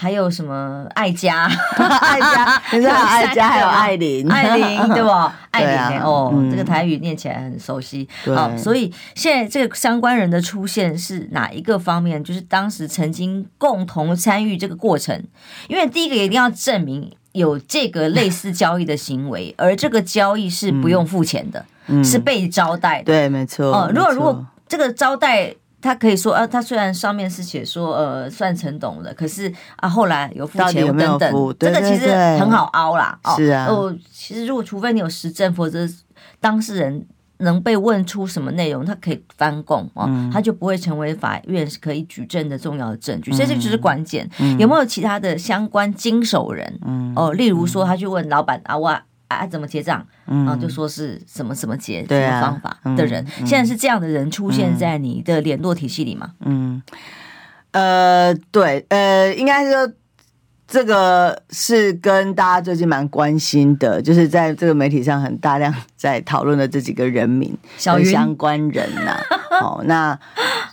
[0.00, 1.50] 还有什么爱家？
[1.76, 5.08] 爱家， 你说爱家还有爱玲，爱玲对不？
[5.50, 8.08] 爱玲、欸、哦，嗯、这个台语念起来很熟悉。
[8.24, 12.22] 对好，所以现在这个相关人的出现是哪一个方面？
[12.22, 15.20] 就是当时曾经共同参与这个过程。
[15.66, 23.06] 因为第一个一定要证明有这个类似交易的行为， 而这个交易是不用付钱的，嗯、是被招待的。
[23.06, 23.66] 对，没错。
[23.72, 25.56] 哦，如果如果这个招待。
[25.80, 33.18] 他可以说，呃，他虽然上面是写说，呃，算成懂了，可是啊，后来有付钱等等，这个其实很好凹啦。
[33.36, 35.88] 是啊，哦，其实如果除非你有实证，否则
[36.40, 37.06] 当事人
[37.38, 43.30] 能被问出什么内容，他可以翻供哦，他就不会成为法院可以举证的重要的证据。
[43.32, 46.80] 所以这就是关键，有没有其他的相关经手人？
[47.14, 49.00] 哦，例如说，他去问老板啊，我。
[49.28, 50.04] 啊，怎么结账？
[50.26, 56.32] 然后就说是什么什么结，什么方法的人，现在是这样的人出现在你的联络体系里吗？
[56.40, 56.82] 嗯，
[57.72, 59.92] 呃，对，呃，应该说
[60.68, 69.18] 这个是跟大家最近蛮关心的，就是在这个媒体上很大量在讨论的这几个人名，小相关人呐。
[69.58, 70.16] 好， 那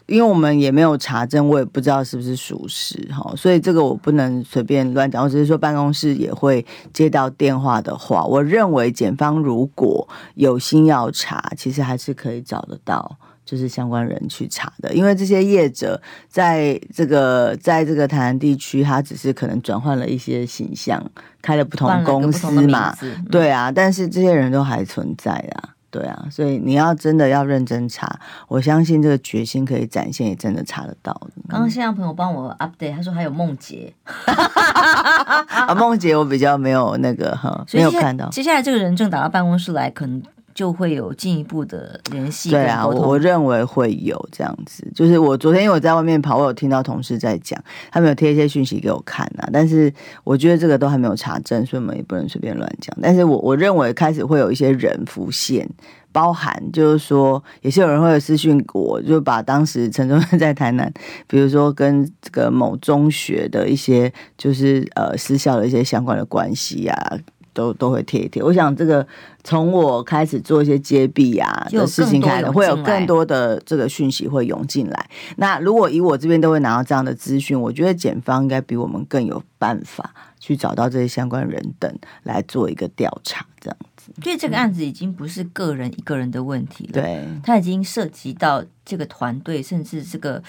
[0.05, 5.23] 因为我们也没有查证，我也不知道是不是属实哈，所以这个我不能随便乱讲。
[5.23, 14.93] 我只是说办公室也会接到电话的话，我认为检方如果有心要查，其实还是可以找得到，就是相关人去查的。
[14.93, 21.01] 因为这些业者在这个在这个台南地区，他只是可能转换了一些形象，
[21.41, 22.93] 开了不同公司嘛，
[23.31, 25.69] 对啊，但是这些人都还存在啊。
[25.91, 31.13] 对啊，所以你要真的要认真查，我相信这个决心可以展现，也真的查得到。
[31.47, 33.93] 刚刚线上朋友帮我 update，他说还有梦洁，
[34.25, 38.27] 啊，梦洁我比较没有那个哈， 没有看到。
[38.27, 40.21] 接下来这个人证打到办公室来，可能。
[40.55, 42.49] 就会有进一步的联系。
[42.49, 44.89] 对啊，我认为会有这样子。
[44.95, 49.49] 就是我昨天因为我在外面跑，我有听到同事在讲，他们有贴一些讯息给我看啊。
[49.51, 52.97] 但是我觉得这个都还没有查证，所以我们也不能随便乱讲。
[53.01, 55.69] 但是我我认为开始会有一些人浮现，
[56.13, 60.89] 包含就是说，也是有人会有私讯我，就把当时陈忠任在台南，
[61.27, 67.17] 比如说跟这个某中学的一些就是呃私校的一些相关的关系啊。
[67.55, 69.07] 都都会贴一贴，我想这个
[69.43, 75.09] 从我开始做一些揭弊啊的事情开始，会有更多的这个讯息会涌进来。
[75.37, 81.91] 那如果以我这边都会拿到这样的资讯，我觉得检方应该比我们更有办法去找到这些相关人等
[82.23, 84.11] 来做一个调查，这样子。
[84.21, 90.43] 所以这个案子已经不是个人一个人的问题了，对，它已经涉及到这个团队，甚至这个。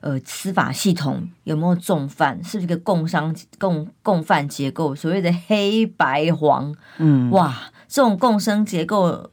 [0.00, 2.42] 呃，司法系统有没有重犯？
[2.42, 4.94] 是不是一个共商共共犯结构？
[4.94, 7.54] 所谓的黑白黄，嗯，哇，
[7.86, 9.30] 这种共生结构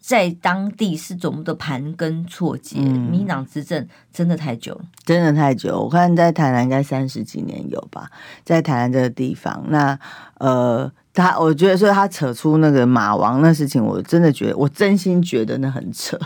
[0.00, 2.78] 在当地是多么的盘根错节。
[2.80, 5.78] 嗯、民进党执政真的太久了，真的太久。
[5.78, 8.10] 我看在台南应该三十几年有吧，
[8.42, 9.98] 在台南这个地方，那
[10.38, 16.18] 呃，他我觉得所以他扯出那个马王那事情，我真的觉得，我真心觉得那很扯。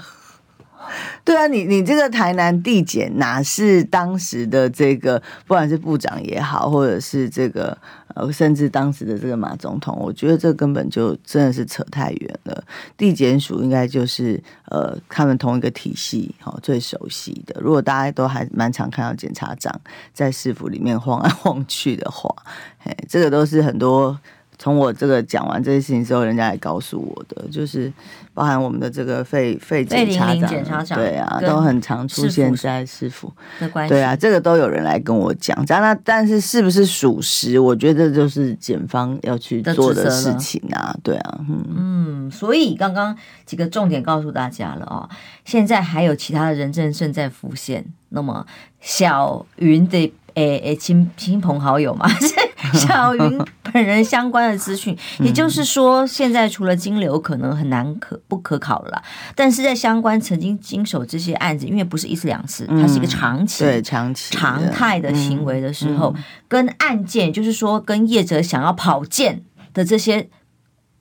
[1.24, 7.76] 对啊，你你这个台南地检哪是当时的这个，不管是部长也好，或者是这个
[8.14, 12.64] 呃，甚至当时的这个马总统，我觉得这根本就真的是扯太远了。
[12.96, 17.60] 地检署应该就是呃，他们同一个体系，哦，最熟悉的。
[17.60, 19.80] 如果大家都还蛮常看到检察长
[20.12, 22.34] 在市府里面晃来 晃去的话，
[22.78, 24.18] 嘿，这个都是很多。
[24.58, 27.92] 从我这个讲完这些事情之后，人家也告诉我的，就是
[28.32, 33.92] 包含我们的这个肺肺检查长，检察长对啊，都很常出现在市府的关系。
[33.92, 35.64] 对啊，这个都有人来跟我讲。
[35.68, 37.58] 那但是是不是属实？
[37.58, 40.96] 我觉得就是检方要去做的事情啊。
[41.02, 45.08] 对啊，嗯嗯，所以刚刚几个重点告诉大家了啊、哦。
[45.44, 47.84] 现在还有其他的人证正在浮现。
[48.10, 48.46] 那么
[48.80, 50.12] 小云的。
[50.34, 52.08] 诶诶，亲亲朋好友嘛，
[52.74, 53.40] 小云
[53.72, 59.02] 本人相关的资讯，也就是说，现在除了金流可能很难可不可考了，
[59.34, 66.14] 但是在相关曾经经手这些案子，因为不是一次两次，它是一个长期、对长期常态的行为的时候，
[66.48, 69.42] 跟案件，就是说跟业者想要跑件
[69.72, 70.28] 的这些。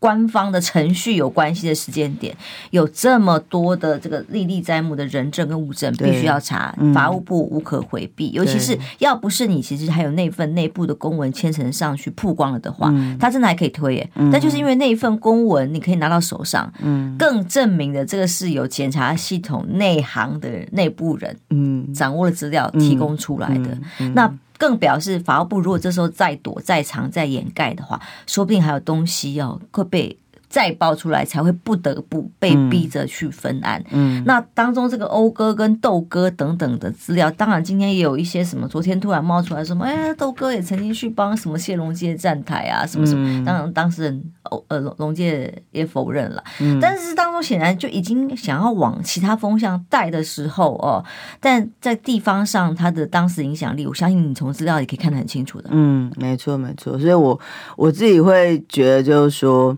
[0.03, 2.35] 官方的程序有关系的时间点，
[2.71, 8.29] 有这么多的这个历历在目的人证跟物证，必须要查，法务部无可回避。
[8.31, 14.09] 尤其是要不是你，其实还有那份内部的公文签呈上去曝光了的话，他真的还可以推耶。
[14.29, 16.69] 但就是因为那一份公文你可以拿到手上，
[17.17, 23.77] 更证明的这个是有检察系统内行的内部人，嗯掌握了资料提供出来的。
[24.13, 24.29] 那。
[24.57, 30.17] 更表示，法务部如果这时候再躲、再藏、再掩盖的话，说不定还有东西要会被。
[30.53, 33.83] 再爆出来才会不得不被逼着去分案。
[33.89, 43.27] 嗯，嗯，那当中这个欧哥跟豆哥等等的资料，当然今天也有一些什么，昨天突然冒出来什么，哎，豆哥也曾经去帮什么谢龙介站台啊，什么什么。
[43.27, 46.43] 嗯、当然当事人欧呃龙龙介也否认了。
[46.61, 51.03] 嗯，但是当中显然就已经想要往其他风向带的时候哦，
[51.39, 55.69] 但在地方上他的当时影响力，我相信你从资料也可以看得很清楚的。
[55.71, 57.39] 嗯，没错没错，所以我
[57.75, 59.75] 我自己会觉得就是说。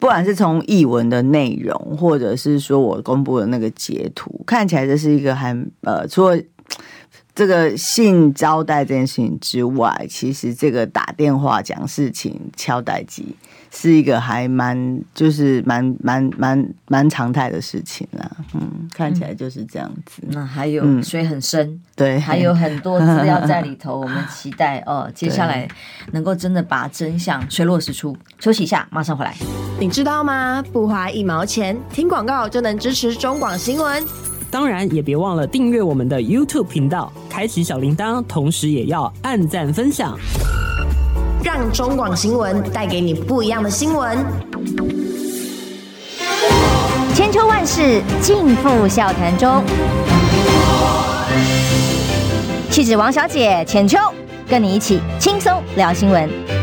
[0.00, 6.36] 不管是从译文的内容，或者是说我公布的那个截图，看起来这是一个还呃，除了
[7.34, 13.36] 这个性招待这件事情之外，其实这个打电话讲事情、敲代机。
[13.72, 20.22] 是一个还蛮就是蛮蛮蛮蛮常态的事情啦，嗯，看起来就是这样子。
[20.28, 25.68] 那还有水很深，嗯、对，还有很多资料在里头，我们期待哦， 接下来
[26.12, 28.16] 能够真的把真相水落石出。
[28.40, 29.34] 休息一下，马上回来。
[29.78, 30.62] 你知道吗？
[30.72, 34.04] 不花一毛钱，听广告就能支持中广新闻。
[34.50, 40.18] 当然，也别忘了订阅我们的 YouTube 频道，开启小铃铛，同时也要按赞分享。
[41.42, 44.18] 让中广新闻带给你不一样的新闻。
[47.14, 49.62] 千秋万世尽付笑谈中。
[52.70, 53.98] 气质王小姐浅秋
[54.48, 56.59] 跟你一起轻松聊新闻。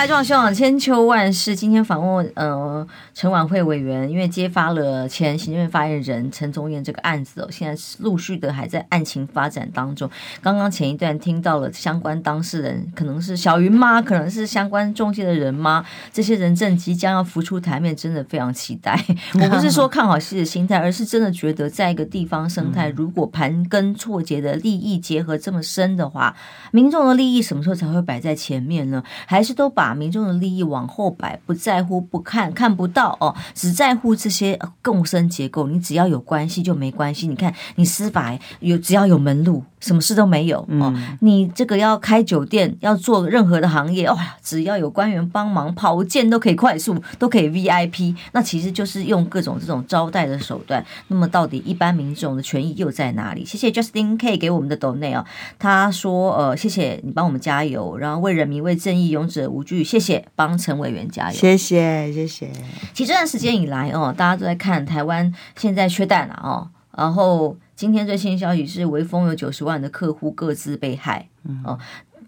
[0.00, 1.54] 来，中广新闻网千秋万世。
[1.54, 10.10] 今天访问呃陈婉会委员，因为揭发了前行政院发言人陈宗彦这个案子哦，现在陆续的还在案情发展当中。
[10.40, 15.84] 刚刚前一段听到了相关当事人，可能是小云妈，可能是相关中介的人吗？
[16.14, 18.98] 这些人证即将要浮出台面，真的非常期待。
[19.34, 26.34] 我不是说看好戏的心态，而是真的觉得在一个地方生态，如果盘根错节的利益结合这么深的话，
[26.72, 29.04] 民众的利益什么时候才会摆在前面呢？
[29.26, 29.68] 还是都？
[29.80, 35.66] 把民众的利益往后摆，不在乎、不看、看不到哦，只在乎这些共生结构。
[35.66, 37.26] 你只要有关系就没关系。
[37.26, 40.94] 你看，你司法有只要有门路，什么事都没有哦。
[41.20, 48.14] 你这个要开酒店，要做任何的行业，哇，只要有官员帮忙，跑件都可以快速，都可以 VIP。
[48.32, 50.84] 那其实就是用各种这种招待的手段。
[51.08, 53.44] 那么，到底一般民众的权益又在哪里？
[53.44, 55.24] 谢谢 Justin K 给我们的抖内哦，
[55.58, 59.82] 他说：“呃，谢谢你帮我们加油，然后为人民、为正义，勇者无惧。
[59.82, 61.36] 谢谢，帮陈委员加油。
[61.36, 62.50] 谢谢，谢谢。
[62.92, 66.68] 其实这段时间以来哦，大家都在看台湾现在缺蛋了哦。
[67.00, 71.30] 然后今天最新消息是，微风有九十万的客户各自被害
[71.64, 71.78] 哦。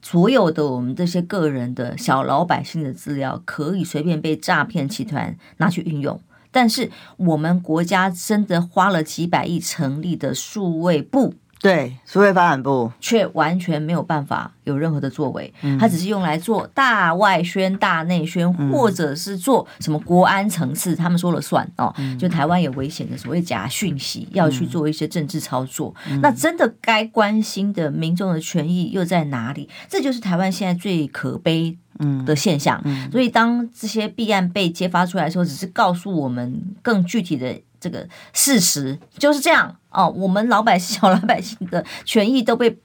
[0.00, 6.18] 所有的我们这些个人的小老百姓的资料，可以随便被诈骗集团拿去运用。
[6.50, 11.34] 但是我们国家真的花了几百亿成立的数位部。
[11.62, 21.94] 对，数位发展部却完全没有办法有任何的作为，它只是用来做大外宣、大内宣，或者是做什么国安层次，他们说了算哦。
[22.18, 29.68] 就台湾有危险的所谓假讯息，要去做一些政治操作，那真的该关心的民众的权益又在哪里？
[29.88, 31.78] 这就是台湾现在最可悲
[32.26, 32.82] 的现象。
[33.12, 37.60] 所以当这些弊案被揭发出来的时候，只是告诉我们更具体的。
[37.82, 42.78] 这个事实就是这样哦，我们老百姓、小老百姓的权益都被，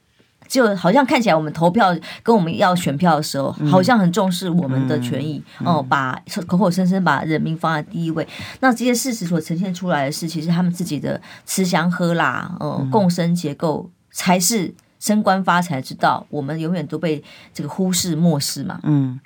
[0.48, 8.28] 就好像看起来我们投票跟我们要选票的时候，好像很重视我们的权益哦，把口口声声把人民放在第一位。
[8.62, 14.74] 那这些事实所呈现出来的是，其实他们自己的吃香喝辣，呃，共生结构才是。
[15.00, 17.24] 升官发财之道，我们永远都被
[17.54, 18.80] 这个忽视漠视嘛。
[18.84, 19.20] 嗯，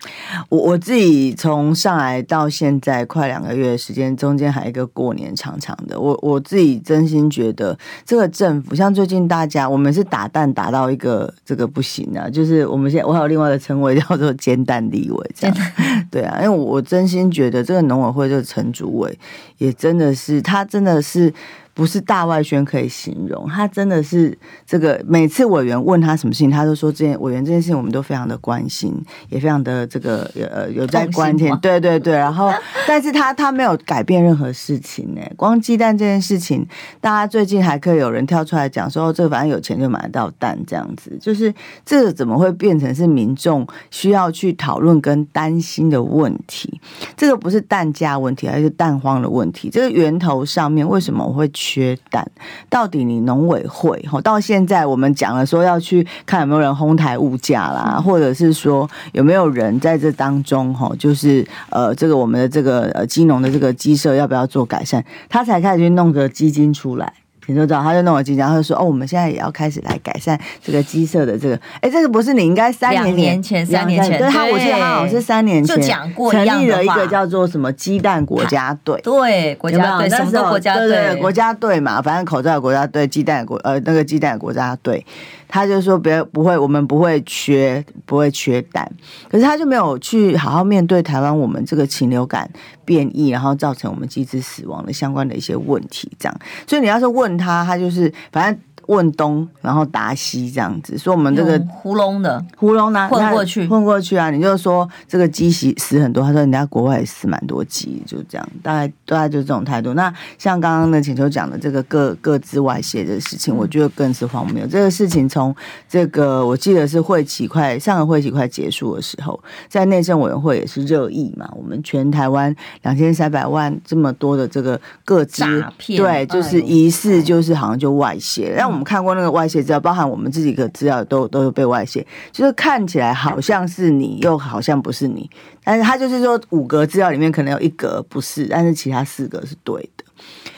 [0.50, 6.00] 我我自己从上来到现在快两个月的时间，中间还有一个过年长长的。
[6.00, 15.58] 我我自己真心觉得，这个政府像最近大家，我们是打蛋打到一个这个不行啊，就是我们现在我还有另外的称谓叫做煎蛋立委这样。
[16.12, 19.18] 对啊，因为我真心觉得这个农委会这个陈主委
[19.58, 21.34] 也真的是，他真的是。
[21.74, 25.02] 不是大外宣可以形容，他真的是这个。
[25.08, 28.94] 每次委员问他什么事情，他都说这件委员这件事情我们都非常的关心，
[29.30, 31.50] 也非常的这个呃有在关心。
[31.62, 32.52] 对对对，然后
[32.86, 35.22] 但是他他没有改变任何事情呢。
[35.38, 36.68] 光鸡蛋这件事情，
[37.00, 41.54] 大家最近还可以有人跳出来讲说，哦，这个反正有钱就买得到蛋这样子，就是
[41.86, 46.82] 这个怎么会变成是民众需要去讨论跟担心的问题？
[47.16, 49.70] 这个不是蛋价问题，而是蛋荒的问题。
[49.70, 51.50] 这个源头上面为什么我会？
[51.62, 52.26] 缺蛋，
[52.72, 67.14] 到底你农委会到现在我们讲了说要去看有没有人哄抬物价啦，或者是说有没有人在这当中就是呃这个我们的这个呃鸡农的这个鸡舍要不要做改善，他才开始去弄个基金出来。
[67.48, 85.06] 你就知道，他就弄了几张，他就说：“哦，我们现在也要开始来改善这个鸡舍的这个。”哎，这个不是你应该三年年前、三年前，对，他我记得他好像是三年前就讲过，成立了一个叫做什么“鸡蛋国家队”，对，国家队，什么都国家队，对，国家队嘛，反正口罩国家队，鸡蛋国呃那个鸡蛋国家队。
[85.52, 88.92] 他就说别不会，我们不会缺，不会缺蛋。
[89.30, 92.50] 可是他就没有去好好面对台湾我们这个禽流感
[92.84, 96.36] 变异，然后造成我们鸡只死亡的相关的一些问题，这样。
[96.66, 98.60] 所以你要是问他，他就是反正。
[98.92, 104.30] 问东，然后答西，这样子说我们这个糊弄的糊弄呢，混过去，混过去啊！
[104.30, 109.94] 你就说这个鸡死死很多，他说人家国外也死蛮多鸡，就这样，大概大概就是这种态度。
[109.94, 114.68] 那像刚刚的请求讲的这个各各自外泄的事情，我觉得更是荒谬。
[114.68, 115.56] 这个事情从
[115.88, 121.50] 这个我记得是会期快上个会期快结束的时候，在内政委员会也是热议嘛。
[121.56, 125.46] 我们全台湾两千三百万这么多的这个各自
[125.88, 128.81] 对，就是疑似就是好像就外泄，让我们。
[128.82, 135.30] 我看过那个外泄资料，包含我们自己的资料都都有被外泄，就是看起来好像是你，又好像不是你。
[135.64, 140.04] 但是他就是说五格资料里面可能有一格不是，但是其他四格是对的。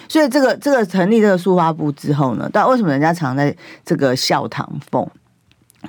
[0.08, 3.54] 所以这个这个成立这个数发部之后呢，但为什么人家常在
[3.84, 5.06] 这个笑堂凤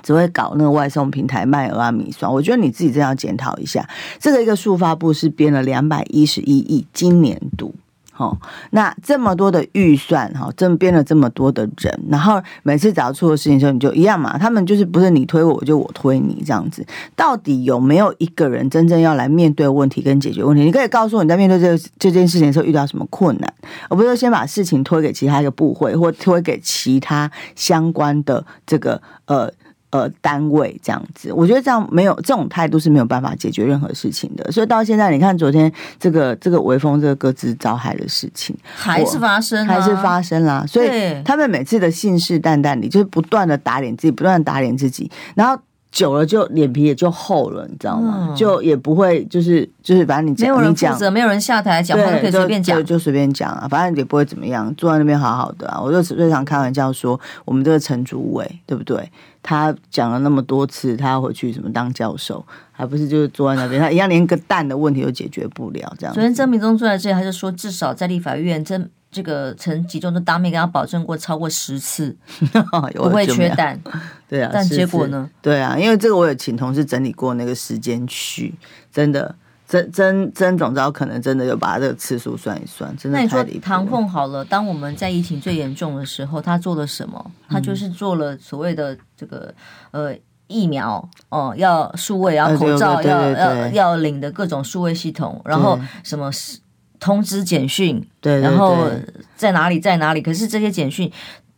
[0.03, 2.29] 只会搞那个外送平台卖蚵仔米酸？
[2.29, 7.73] 我觉得你自己真要检讨一下，这个一个数发部是编了两百一十一亿今年度。
[8.17, 8.37] 哦，
[8.71, 14.37] 那这么多的预算哈，这么编了这么多的人，然后每次只要出了事情的时候，你就一样嘛。
[14.37, 16.85] 他们就是不是你推我，就我推你这样子。
[17.15, 20.63] 到底有没有一个人真正要来面对问题跟解决问题？
[20.63, 23.53] 你可以告诉我你在面对这这件事情的时候遇到什么困难，
[23.89, 29.51] 而不是先把事情推给其他一个部会，或推给其他相关的这个呃。
[29.95, 34.51] 呃，单位这样子，我觉得这样没有这种态度是没有办法解决任何事情的。
[34.51, 40.65] 所以到现在，你看昨天这个这个微风这个各自遭害的事情，还是发生，还是发生啦。
[40.67, 40.89] 所以
[41.23, 45.57] 他们每次的信誓旦旦里，就是不断的打脸自己，不断的打脸自己，然后。
[45.95, 48.27] 久了就脸皮也就厚了，你知道吗？
[48.29, 55.79] 嗯、就也不会就是就是，反正你讲，没有人负责，没有人下台讲话都可以随便讲，就随便讲啊，反正也不会怎么样，坐在那边好好的啊。
[55.81, 59.09] 我就最常开玩笑说，我们这个陈主委对不对？
[59.41, 66.13] 他讲了那么多次，他要回去什么当教授，还不是就是坐在那边，他一样连个蛋的问题都解决不了，这样。
[66.13, 68.91] 昨天曾明忠坐在这里，他就说，至少在立法院真。
[69.15, 72.13] 这个曾集中都当面跟他保证过超过十次，
[72.95, 73.79] 不会缺蛋。
[74.27, 75.29] 对啊，但结果呢？
[75.41, 78.53] 对啊，因为这个我有请同事整理过那个时间序，
[78.91, 79.33] 真的，
[79.65, 83.17] 曾曾曾总招可能真的有把这个次数算一算，真的。
[83.17, 87.31] 那你说唐凤好了，当我们在疫情最严重的时候，他做了什么？
[87.47, 89.53] 他就是做了所谓的这个
[89.91, 90.13] 呃
[90.47, 90.97] 疫苗
[91.29, 96.59] 哦、呃，要数位，要口罩，要要要领的各种数位系统，然后什么是。
[96.99, 98.89] 通知简讯，对，然后
[99.35, 100.21] 在哪里在哪里？
[100.21, 101.11] 可是这些简讯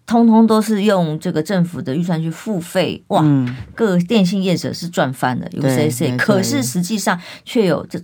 [0.05, 3.21] 通通都是用这个政府的预算去付费，哇！
[3.23, 6.15] 嗯、各电信业者是赚翻了，有谁谁？
[6.17, 8.01] 可是实际上却有这，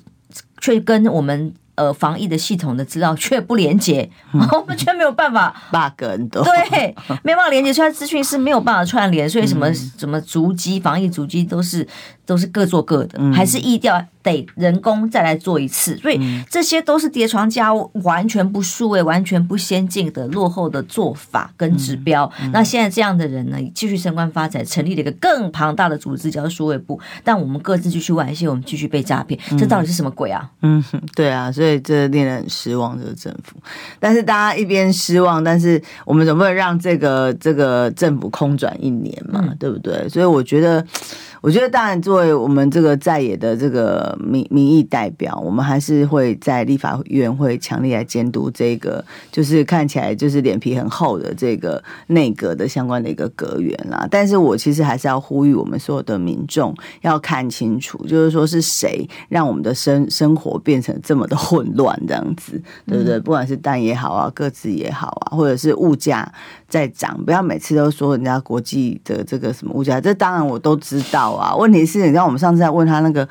[0.60, 1.54] 却跟我们。
[1.76, 11.88] 呃，防疫的系统的资料却不连接，嗯、 我们却没有办法 bug 很多，对，没办法连接出来，资讯是没有办法串联，所以什么、嗯、什么足迹、防疫足迹都是
[12.26, 16.20] 都是各做各的，嗯、还是意调得人工再来做一次，所以
[16.50, 22.32] 这些都是叠床架屋，完全不数位、完全不先进的落后的做法跟指标。
[22.54, 30.50] 那现在这样的人呢，继续升官发财，成立了一个更庞大的组织叫数位部，但我们各自继续玩一些，我们继续被诈骗，这到底是什么鬼啊？
[30.62, 30.82] 嗯，
[31.16, 31.52] 对啊。
[31.52, 33.58] 所以，这令人很失望，这个政府。
[34.00, 40.08] 但是大家一边失望，但是我们总不能让这个这个政府空转一年嘛，嗯、对不对？
[40.08, 40.86] 所以我觉得。
[41.44, 54.08] 我觉得，当然，作为我们这个在野的这个民民意代表，我们还是会在立法院会强力来监督这个，就是看起来就是脸皮很厚的这个内阁的相关的一个阁员啦。
[54.10, 62.54] 但是我其实还是要呼吁我们所有的民众要看清楚，就是说是谁让我们的生生活变成这么的混乱，这样子，
[62.88, 63.20] 对不对？
[63.20, 66.34] 不管是蛋也好啊，各自也好啊，或者是物价
[66.74, 71.34] 在涨，不要每次都说人家国际的这个什么物价，这当然我都知道。
[71.34, 73.30] 啊，问题是，你知道我们上次在问他那个，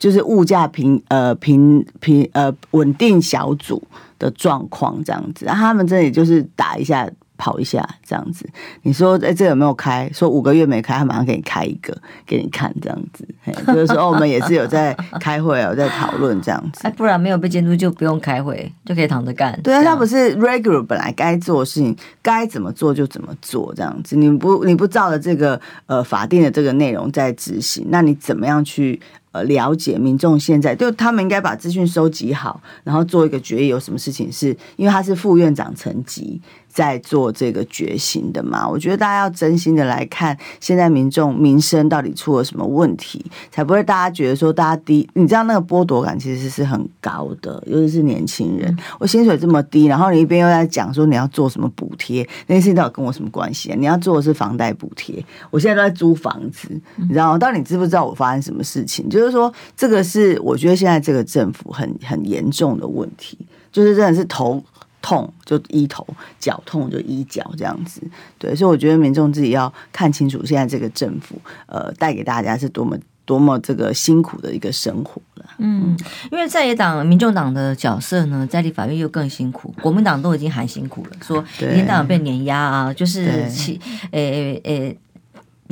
[0.00, 3.80] 就是物价平呃平平呃稳定小组
[4.18, 7.08] 的状况这样子，他们这里就是打一下。
[7.42, 8.48] 跑一下这样子，
[8.82, 10.08] 你说哎，这有没有开？
[10.14, 11.92] 说五个月没开，他马上给你开一个
[12.24, 13.26] 给你看，这样子。
[13.66, 16.82] 就是说，我们也是有在开会，有在讨论这样子。
[16.84, 19.58] 哎，不然没有被监督就不用开会，就可以躺着干。
[19.60, 24.14] 对啊，他不是 regular 本来该做的事情，该怎么做就怎么做这样子。
[24.14, 29.00] 你不你不照着这个呃法定的这个内容在执行，那你怎么样去？
[29.32, 33.68] 呃，了解民众现在，就他们应该把资讯收集好，然后做一个决议。
[33.68, 36.38] 有什么事情是因为他是副院长层级
[36.72, 38.68] 在做这个决心的嘛？
[38.68, 45.08] 我觉得大家要真心的来看，现在民众民生到底出了什么问题，才不会大家觉得说大家低。
[45.14, 48.76] 你知道那个剥夺感其实是很高的，尤其是年轻人。
[48.98, 53.76] 我薪水这么低，然后你一边又在讲说你要做什么补贴，那些事情到底跟我什么关系啊？
[53.78, 57.38] 你要做的是房贷补贴，我现在都在租房子，你知道吗？
[57.38, 59.08] 到底你知不知道我发生什么事情？
[59.08, 59.22] 就。
[59.22, 63.38] 就是说，这个是我觉得现在这个政府很很严重的问题，
[63.70, 64.60] 就是真的是头
[65.02, 66.06] 痛就医头，
[66.38, 68.00] 脚痛就医脚这样子。
[68.38, 71.36] 对，所以我觉得民众自己要看清楚，现在这个政府
[71.66, 72.96] 呃带给大家是多么
[73.26, 75.44] 多么这个辛苦的一个生活了。
[75.58, 75.94] 嗯，
[76.30, 83.80] 因为在野党、民众党的角色呢，在立法院又更辛苦，国民党都已经很辛苦了，说一天到晚被碾压啊，就是起
[84.12, 84.96] 诶诶。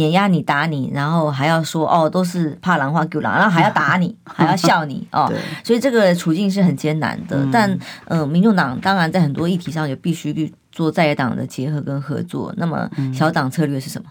[0.01, 5.31] 碾压你打你，然后还要说哦，都是怕兰花狗狼，然后还要打你， 还要笑你哦，
[5.63, 7.37] 所以这个处境是很艰难的。
[7.37, 7.71] 嗯、但
[8.07, 12.51] 嗯、呃，民众党当然在很多议题上也必须去做在野党的结合跟合作。
[12.57, 14.09] 那么小党策略是什么？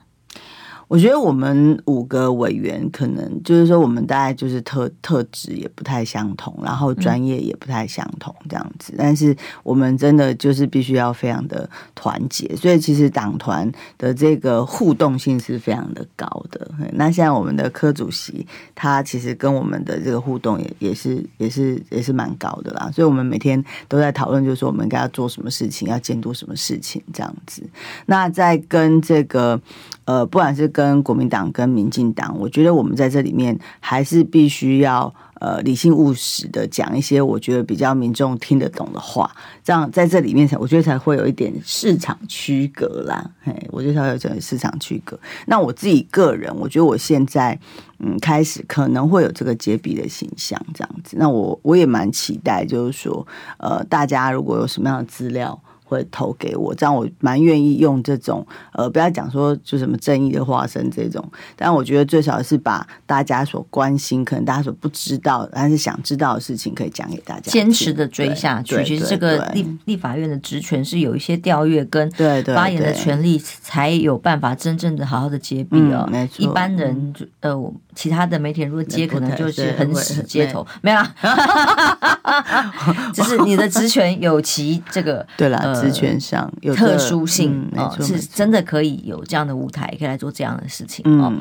[0.90, 8.96] 我觉得我们五个委员可能就是说，我们大概就是特特质也不太相同，然后专业也不太相同这样子。
[8.98, 16.72] 但是我们真的就是必须要非常的团结，所以其实党团的这个互动性是非常的高的。
[16.94, 27.62] 那现在我们的科主席他其实跟我们的这个互动也也是 也是也是蛮高的啦，所以我们每天都在讨论，就是说我们该要做什么事情，要监督什么事情这样子。
[28.08, 29.62] 那在跟这个
[30.06, 35.14] 呃，不管是跟国民党跟民进党，我觉得我们在这里面还是必须要。
[35.40, 43.32] 呃，理性务实的讲一些我觉得比较民众听得懂的话，这样在这里面才我觉得才会有一点市场区隔啦。
[43.42, 45.18] 嘿，我觉得才会有这市场区隔。
[45.46, 47.58] 那我自己个人，我觉得我现在
[48.00, 51.16] 嗯开始可能会有这个接笔的形象这样子。
[51.18, 53.26] 那我我也蛮期待，就是说
[53.60, 55.58] 呃，大家如果有什么样的资料。
[55.90, 68.84] 会投给我，这样我蛮愿意用这种呃，不要讲说就什么正义的化身这种，但我觉得最少是把大家所关心，可能大家所不知道，但是想知道的事情，可以讲给大家，坚持的追下去。
[68.86, 72.08] 其实这个立立法院的职权是有一些调阅跟
[72.46, 76.08] 发言的权利，才有办法真正的好好的接笔哦。
[76.12, 81.16] 没错，一般人呃，其他的媒体人如果接，可能就是很死街头，没有啦。
[83.12, 85.79] 就是你的职权有其这个对了。
[85.82, 91.04] 职权上有特殊性，哦，嗯、是真的可以有这样的舞台，可以来做这样的事情。
[91.06, 91.34] 嗯、哦，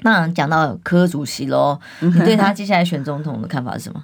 [0.00, 4.02] 那讲到柯主席喽，你对他接下来选总统的看法是什么？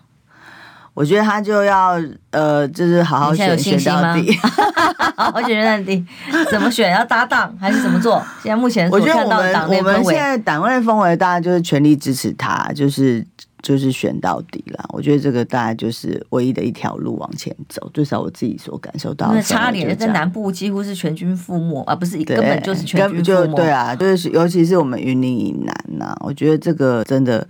[0.95, 2.01] 我觉得他就要
[2.31, 4.35] 呃，就是好好选，选到底，
[5.16, 6.05] 好好选到底。
[6.51, 6.91] 怎么选？
[6.93, 8.21] 要搭档还是怎么做？
[8.43, 13.25] 现在目前我觉得我们我们现在党内氛围，大家就是全力支持他，就是。
[13.63, 19.35] 就是选到底了，我觉得这个大概就是唯一的一条路往前走，至少我自己所感受到的。
[19.35, 23.23] 那差点在南部几乎是全军覆没啊，不是根本就是全军覆没。
[23.23, 27.47] 就对啊，就是尤其是我们云林以南呐、啊，我觉得这个真的，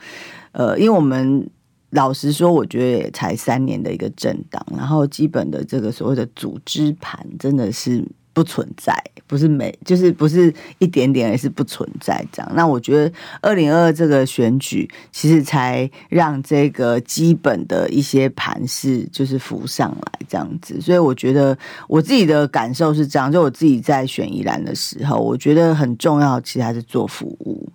[0.52, 1.48] 呃，因为我们
[1.90, 8.04] 老实说，我觉得也才三年的一个政党，然后基本的这个所谓的组织盘真的是。
[8.38, 8.94] 不存在，
[9.26, 12.48] 不是没，就是不是一点点，而是不存在这样。
[12.54, 20.80] 那我觉得二零二二这个选举，其实才让这个基本的一些盘势就是浮上来这样子。
[20.80, 21.58] 所以我觉得
[21.88, 27.68] 我自己的感受是这样，就我自己在选一栏的时候，我觉得很重要，其实还是做服务。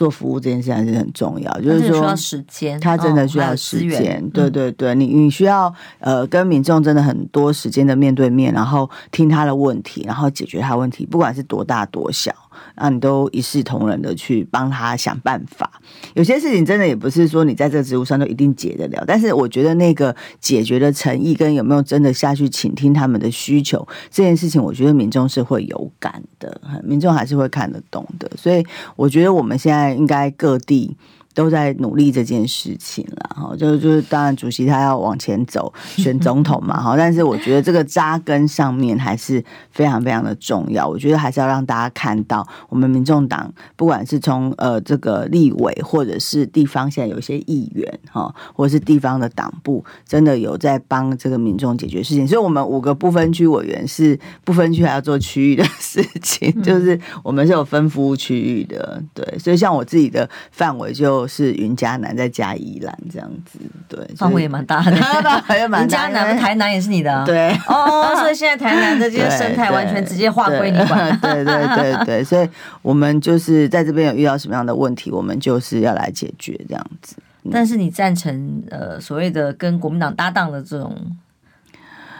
[0.00, 4.26] 做服务这件事还是很重要，就是说，需要时间，他真的需要时间。
[4.30, 12.32] 对对对，你你需要呃跟民众真的很多时间的面对面，然后听他的问题，然后解决他问题，不管是多大多小。
[12.76, 15.80] 那你都一视同仁的去帮他想办法。
[16.14, 28.30] 有些事情真的也不是说你在这个职务上都一定解得了，但是我觉得那个解决的诚意跟有没有真的下去倾听他们的需求这件事情，我觉得民众是会有感的，民众还是会看得懂的。
[28.36, 28.64] 所以
[28.96, 30.96] 我觉得我们现在应该各地。
[31.32, 40.86] 都在努力这件事情了哈，就就是当然主席他要往前走 选总统嘛哈，但是我觉得这个扎根上面还是非常非常的重要。
[40.86, 52.26] 我觉得还是要让大家看到，我们民众党不管是从呃这个立委或者是地方，现在有一些议员哈，或者是地方的党部，真的有在帮这个民众解决事情。
[52.26, 59.00] 所以，我们五个不分区委员是不分区还要做区域的事情，就是我们是有分服务区域的。
[59.14, 61.20] 对，所以像我自己的范围就。
[61.30, 64.90] 都是云嘉南再加宜兰这样子，对，范围也蛮大的。
[65.80, 68.16] 云嘉南、台南也是你的、啊，对哦。
[68.16, 71.16] 所以现在台南的这些生态完全直接划归你管。
[71.20, 72.48] 对对对对，对，所以
[72.82, 77.14] 我们就是在这边有遇到什么样的问题，我们就是要来解决这样子。
[77.52, 80.96] 但是你赞成呃所谓的跟国民党搭档的这种？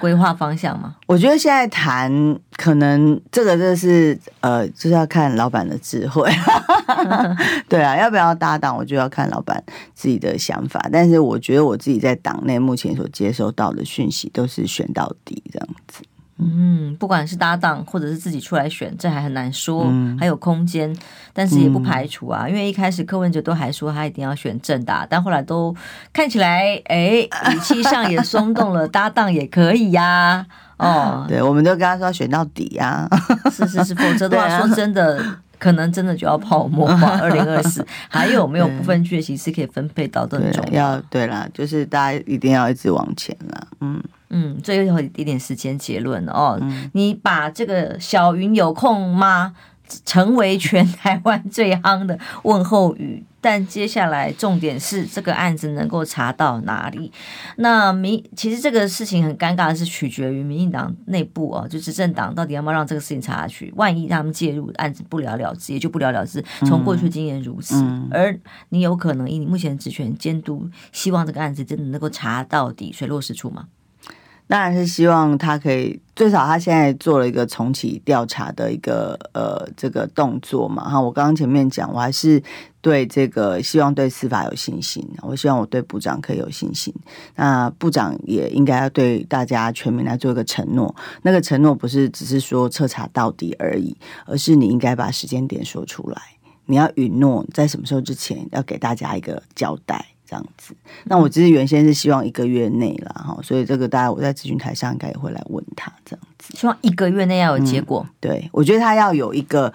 [0.01, 0.97] 规划方向吗？
[1.07, 2.11] 我觉得现在谈
[2.57, 6.29] 可能这个就是呃，就是要看老板的智慧。
[7.69, 9.63] 对啊，要不要搭档，我就要看老板
[9.95, 10.81] 自己的想法。
[10.91, 16.03] 但是我觉得我自己在党内目前所接收到的讯息都是选到底这样子。
[16.43, 20.95] 嗯，不管是搭档或者是自己出来选，这还很难说，嗯、还有空间，
[21.33, 22.45] 但是也不排除啊。
[22.47, 25.75] 嗯、因为一开始柯文哲都还说他一定要选正大，但后来都
[26.13, 30.47] 看起来，哎，语气上也松动了，搭档也可以呀、啊。
[30.79, 33.51] 哦， 对，我们都跟他说选到底呀、 啊。
[33.51, 35.23] 是是是，否则的话，说真的，
[35.61, 37.19] 可能真的就要泡沫化。
[37.23, 41.01] 二零二四还有没有部分区其实可以分配到的重要？
[41.09, 43.67] 对啦，就是大家一定要一直往前啦。
[43.81, 44.03] 嗯。
[44.33, 46.57] 嗯，最后一点时间结论哦。
[46.61, 49.53] 嗯、你把这个小云有空吗？
[50.05, 53.25] 成为全台湾最夯的问候语。
[53.43, 57.11] 但接下来重点是这个案子能够查到哪里？
[57.57, 63.73] 那民其实这个事情很尴尬的是取决于民进党内部哦，就执政党到底要不要让这个事情查下去？
[63.77, 66.45] 万一他们介入案子不了了之，也就不了了之。
[66.67, 68.39] 从过去经验如此，嗯嗯、而
[68.69, 73.69] 你有可能以你目前职权监督，希望这个案子真的能够查到底，水落石出吗？
[74.51, 80.91] 当然是希望他可以，最少他现在做了一个重启调查的一个呃这个动作嘛。
[80.91, 82.43] 哈，我刚刚前面讲，我还是
[82.81, 86.93] 对这个希望对司法有信心，我希望我对部长可以有信心。
[87.37, 90.93] 那部长也应该要对大家全民来做一个承诺，
[91.23, 93.97] 那个承诺不是只是说彻查到底而已，
[94.27, 96.21] 而是你应该把时间点说出来，
[96.67, 100.05] 你要允诺在什么时候之前要给大家一个交代。
[100.31, 100.73] 这样子，
[101.05, 108.07] 那我其实原先是希望一个月内啦哈，所以这个大家我在咨询台上应该也会来问他这样子，希望一个月内要有结果。
[108.09, 109.73] 嗯，对，我觉得他要有一个。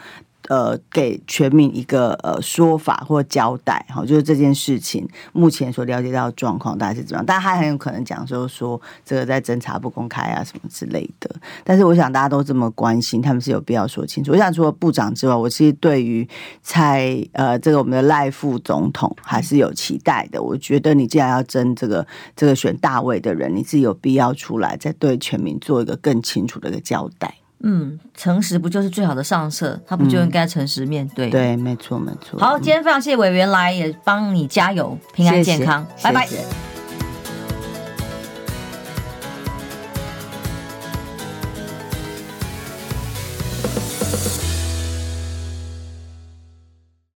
[0.47, 7.25] 呃，给全民一个呃说法或交代，哈，就是这件事情目前所了解到的状况大概是怎么样？
[7.25, 11.29] 但他很有可能讲说说这个在侦查不公开啊什么之类的。
[11.63, 14.31] 但是我想大家都这么关心，他们是有必要说清楚。
[14.33, 16.27] 我想除了部长之外，我其实对于
[16.61, 20.41] 蔡呃这个我们的赖副总统还是有期待的。
[20.41, 27.33] 我觉得你既然要争这个这个选大位的人，你是有必要出来再对全民做一个更清楚的一个交代。
[27.61, 29.79] 嗯，诚实不就是最好的上策？
[29.87, 31.29] 他不就应该诚实面对？
[31.29, 32.39] 嗯、对，没错，没错。
[32.39, 36.74] 好，今天非常谢谢委员来，也帮你加油，平安健康，谢谢，拜拜。